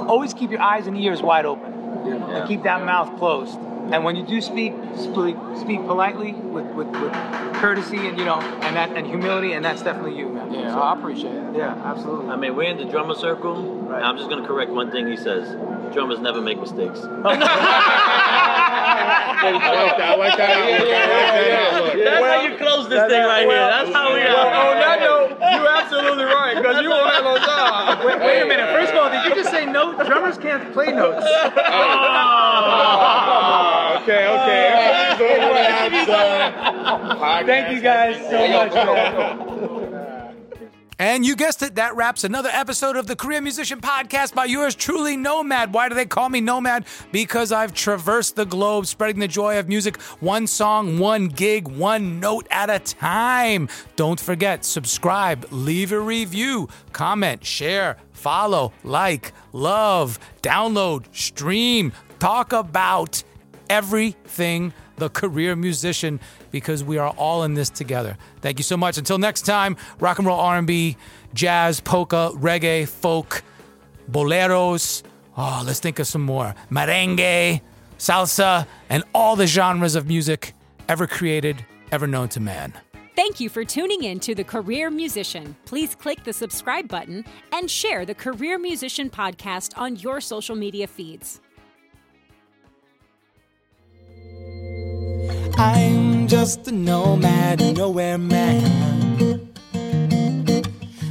Always 0.00 0.34
keep 0.34 0.50
your 0.50 0.60
eyes 0.60 0.86
and 0.86 0.96
ears 0.96 1.22
wide 1.22 1.46
open, 1.46 1.72
and 1.72 2.48
keep 2.48 2.62
that 2.62 2.84
mouth 2.84 3.18
closed. 3.18 3.58
And 3.92 4.04
when 4.04 4.14
you 4.16 4.22
do 4.22 4.40
speak, 4.40 4.72
speak, 4.96 5.36
speak 5.56 5.84
politely 5.86 6.32
with, 6.32 6.64
with, 6.76 6.86
with 6.88 7.12
courtesy 7.54 7.96
and 8.08 8.16
you 8.18 8.24
know 8.24 8.40
and 8.40 8.76
that 8.76 8.90
and 8.96 9.06
humility, 9.06 9.52
and 9.52 9.64
that's 9.64 9.82
definitely 9.82 10.16
you, 10.16 10.28
man. 10.28 10.52
yeah, 10.52 10.72
So- 10.74 10.80
I 10.80 10.92
appreciate 10.92 11.32
it. 11.34 11.54
yeah, 11.56 11.74
absolutely. 11.84 12.30
I 12.30 12.36
mean, 12.36 12.54
we're 12.54 12.70
in 12.70 12.76
the 12.78 12.84
drummer 12.84 13.14
circle. 13.14 13.56
Right. 13.90 14.02
I'm 14.02 14.16
just 14.16 14.28
gonna 14.30 14.46
correct 14.46 14.70
one 14.70 14.90
thing 14.92 15.06
he 15.08 15.16
says. 15.16 15.48
Drummers 15.92 16.20
never 16.20 16.40
make 16.40 16.58
mistakes. 16.60 17.00
I 19.42 19.42
like 19.42 19.96
that. 19.96 20.00
I 20.00 20.16
like 20.16 20.36
that. 20.36 20.50
I 20.50 20.70
like 20.70 20.88
that. 20.88 21.10
I 21.72 21.80
like 21.80 21.92
that. 21.92 22.04
That's 22.04 22.26
how 22.26 22.42
you 22.46 22.56
close 22.58 22.88
this 22.88 23.10
thing 23.10 23.24
right 23.24 23.46
here. 23.46 23.56
That's 23.58 23.92
how 23.92 24.14
we 24.14 24.20
Well, 24.20 24.46
on 24.46 24.76
are. 24.76 24.80
that 24.80 25.00
note, 25.00 25.30
you 25.30 25.66
absolutely 26.00 26.24
right 26.24 26.56
because 26.56 26.82
you 26.82 26.90
won't 26.90 27.10
have 27.10 27.24
no 27.24 27.38
job. 27.38 28.04
Wait, 28.04 28.20
wait 28.20 28.42
a 28.42 28.46
minute. 28.46 28.66
First 28.72 28.92
of 28.92 28.98
all, 28.98 29.10
did 29.10 29.24
you 29.24 29.34
just 29.34 29.50
say 29.50 29.66
no? 29.66 29.92
Drummers 30.04 30.38
can't 30.38 30.72
play 30.72 30.92
notes. 30.92 31.26
Oh. 32.62 33.98
Okay, 34.02 34.26
okay. 34.26 35.14
So 35.18 35.24
we're 35.24 35.38
gonna 35.38 35.64
have 35.64 35.92
some 36.06 37.46
Thank 37.46 37.74
you 37.74 37.80
guys 37.80 38.16
so 38.30 38.48
much. 38.48 39.86
And 41.00 41.24
you 41.24 41.34
guessed 41.34 41.62
it, 41.62 41.76
that 41.76 41.96
wraps 41.96 42.24
another 42.24 42.50
episode 42.52 42.94
of 42.94 43.06
the 43.06 43.16
Career 43.16 43.40
Musician 43.40 43.80
Podcast 43.80 44.34
by 44.34 44.44
yours 44.44 44.74
truly, 44.74 45.16
Nomad. 45.16 45.72
Why 45.72 45.88
do 45.88 45.94
they 45.94 46.04
call 46.04 46.28
me 46.28 46.42
Nomad? 46.42 46.84
Because 47.10 47.52
I've 47.52 47.72
traversed 47.72 48.36
the 48.36 48.44
globe 48.44 48.84
spreading 48.84 49.18
the 49.18 49.26
joy 49.26 49.58
of 49.58 49.66
music, 49.66 49.98
one 50.20 50.46
song, 50.46 50.98
one 50.98 51.28
gig, 51.28 51.66
one 51.68 52.20
note 52.20 52.46
at 52.50 52.68
a 52.68 52.80
time. 52.80 53.70
Don't 53.96 54.20
forget, 54.20 54.62
subscribe, 54.66 55.46
leave 55.50 55.90
a 55.92 55.98
review, 55.98 56.68
comment, 56.92 57.46
share, 57.46 57.96
follow, 58.12 58.74
like, 58.84 59.32
love, 59.54 60.18
download, 60.42 61.06
stream, 61.16 61.92
talk 62.18 62.52
about 62.52 63.22
everything 63.70 64.74
the 65.00 65.08
career 65.08 65.56
musician 65.56 66.20
because 66.52 66.84
we 66.84 66.98
are 66.98 67.08
all 67.16 67.42
in 67.42 67.54
this 67.54 67.68
together. 67.68 68.16
Thank 68.40 68.60
you 68.60 68.62
so 68.62 68.76
much. 68.76 68.96
Until 68.98 69.18
next 69.18 69.42
time, 69.42 69.76
rock 69.98 70.18
and 70.18 70.26
roll 70.28 70.38
R&B, 70.38 70.96
jazz, 71.34 71.80
polka, 71.80 72.30
reggae, 72.34 72.86
folk, 72.86 73.42
boleros. 74.08 75.02
Oh, 75.36 75.62
let's 75.66 75.80
think 75.80 75.98
of 75.98 76.06
some 76.06 76.22
more. 76.22 76.54
Merengue, 76.70 77.60
salsa, 77.98 78.66
and 78.88 79.02
all 79.14 79.34
the 79.34 79.46
genres 79.46 79.96
of 79.96 80.06
music 80.06 80.54
ever 80.88 81.06
created, 81.06 81.64
ever 81.90 82.06
known 82.06 82.28
to 82.28 82.40
man. 82.40 82.74
Thank 83.16 83.40
you 83.40 83.48
for 83.48 83.64
tuning 83.64 84.04
in 84.04 84.18
to 84.20 84.34
The 84.34 84.44
Career 84.44 84.88
Musician. 84.88 85.54
Please 85.66 85.94
click 85.94 86.24
the 86.24 86.32
subscribe 86.32 86.88
button 86.88 87.24
and 87.52 87.70
share 87.70 88.06
the 88.06 88.14
Career 88.14 88.58
Musician 88.58 89.10
podcast 89.10 89.76
on 89.76 89.96
your 89.96 90.20
social 90.20 90.56
media 90.56 90.86
feeds. 90.86 91.40
I'm 95.56 96.26
just 96.26 96.66
a 96.68 96.72
nomad, 96.72 97.60
nowhere 97.76 98.18
man. 98.18 99.48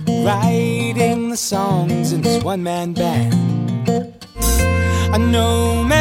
Writing 0.07 1.29
the 1.29 1.37
songs 1.37 2.11
in 2.11 2.21
this 2.21 2.43
one 2.43 2.63
man 2.63 2.93
band. 2.93 3.33
A 5.13 5.17
nomad, 5.17 5.98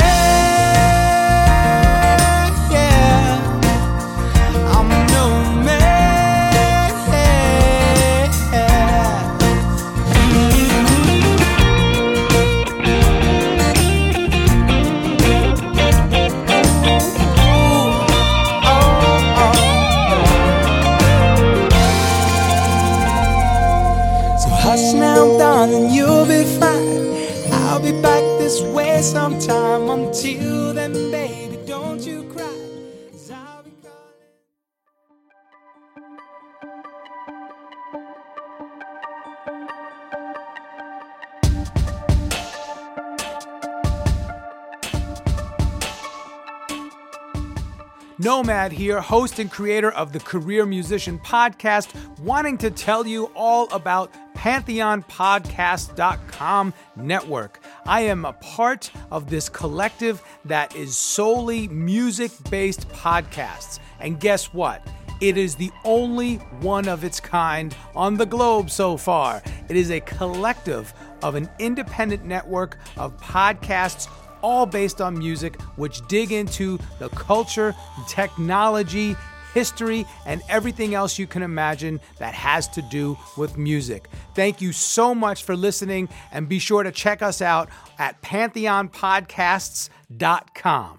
Nomad 48.38 48.70
here, 48.70 49.01
host 49.01 49.40
and 49.40 49.51
creator 49.51 49.90
of 49.90 50.12
the 50.12 50.20
Career 50.20 50.64
Musician 50.64 51.18
Podcast, 51.18 51.92
wanting 52.20 52.57
to 52.59 52.70
tell 52.70 53.05
you 53.05 53.33
all 53.35 53.68
about 53.72 54.14
PantheonPodcast.com 54.37 56.72
network. 56.94 57.59
I 57.85 58.03
am 58.03 58.24
a 58.24 58.35
part 58.35 58.92
of 59.11 59.29
this 59.29 59.48
collective 59.48 60.22
that 60.44 60.77
is 60.77 60.96
solely 60.96 61.66
music 61.66 62.31
based 62.48 62.88
podcasts. 62.90 63.81
And 63.98 64.20
guess 64.20 64.55
what? 64.55 64.87
It 65.20 65.37
is 65.37 65.57
the 65.57 65.72
only 65.83 66.37
one 66.61 66.87
of 66.87 67.03
its 67.03 67.18
kind 67.18 67.74
on 67.96 68.18
the 68.18 68.27
globe 68.27 68.70
so 68.70 68.96
far. 68.96 69.42
It 69.68 69.74
is 69.74 69.90
a 69.90 69.98
collective 69.98 70.94
of 71.24 71.35
an 71.35 71.51
independent 71.59 72.24
network 72.24 72.79
of 72.96 73.20
podcasts 73.20 74.09
all 74.42 74.66
based 74.66 75.01
on 75.01 75.18
music, 75.18 75.61
which 75.77 76.07
dig 76.09 76.33
into 76.33 76.79
the 76.98 77.09
culture, 77.11 77.74
technology, 78.09 79.14
history, 79.55 80.05
and 80.27 80.42
everything 80.48 80.94
else 80.94 81.18
you 81.18 81.27
can 81.27 81.42
imagine 81.42 81.98
that 82.18 82.35
has 82.35 82.68
to 82.68 82.83
do 82.83 83.18
with 83.37 83.59
music. 83.59 84.09
Thank 84.35 84.61
you 84.61 84.72
so 84.72 85.14
much 85.14 85.42
for 85.42 85.57
listening, 85.57 86.09
and 86.33 86.48
be 86.48 86.59
sure 86.59 86.83
to 86.83 86.92
check 86.92 87.22
us 87.22 87.40
out 87.42 87.68
at 87.98 88.20
pantheonpodcasts.com. 88.22 90.97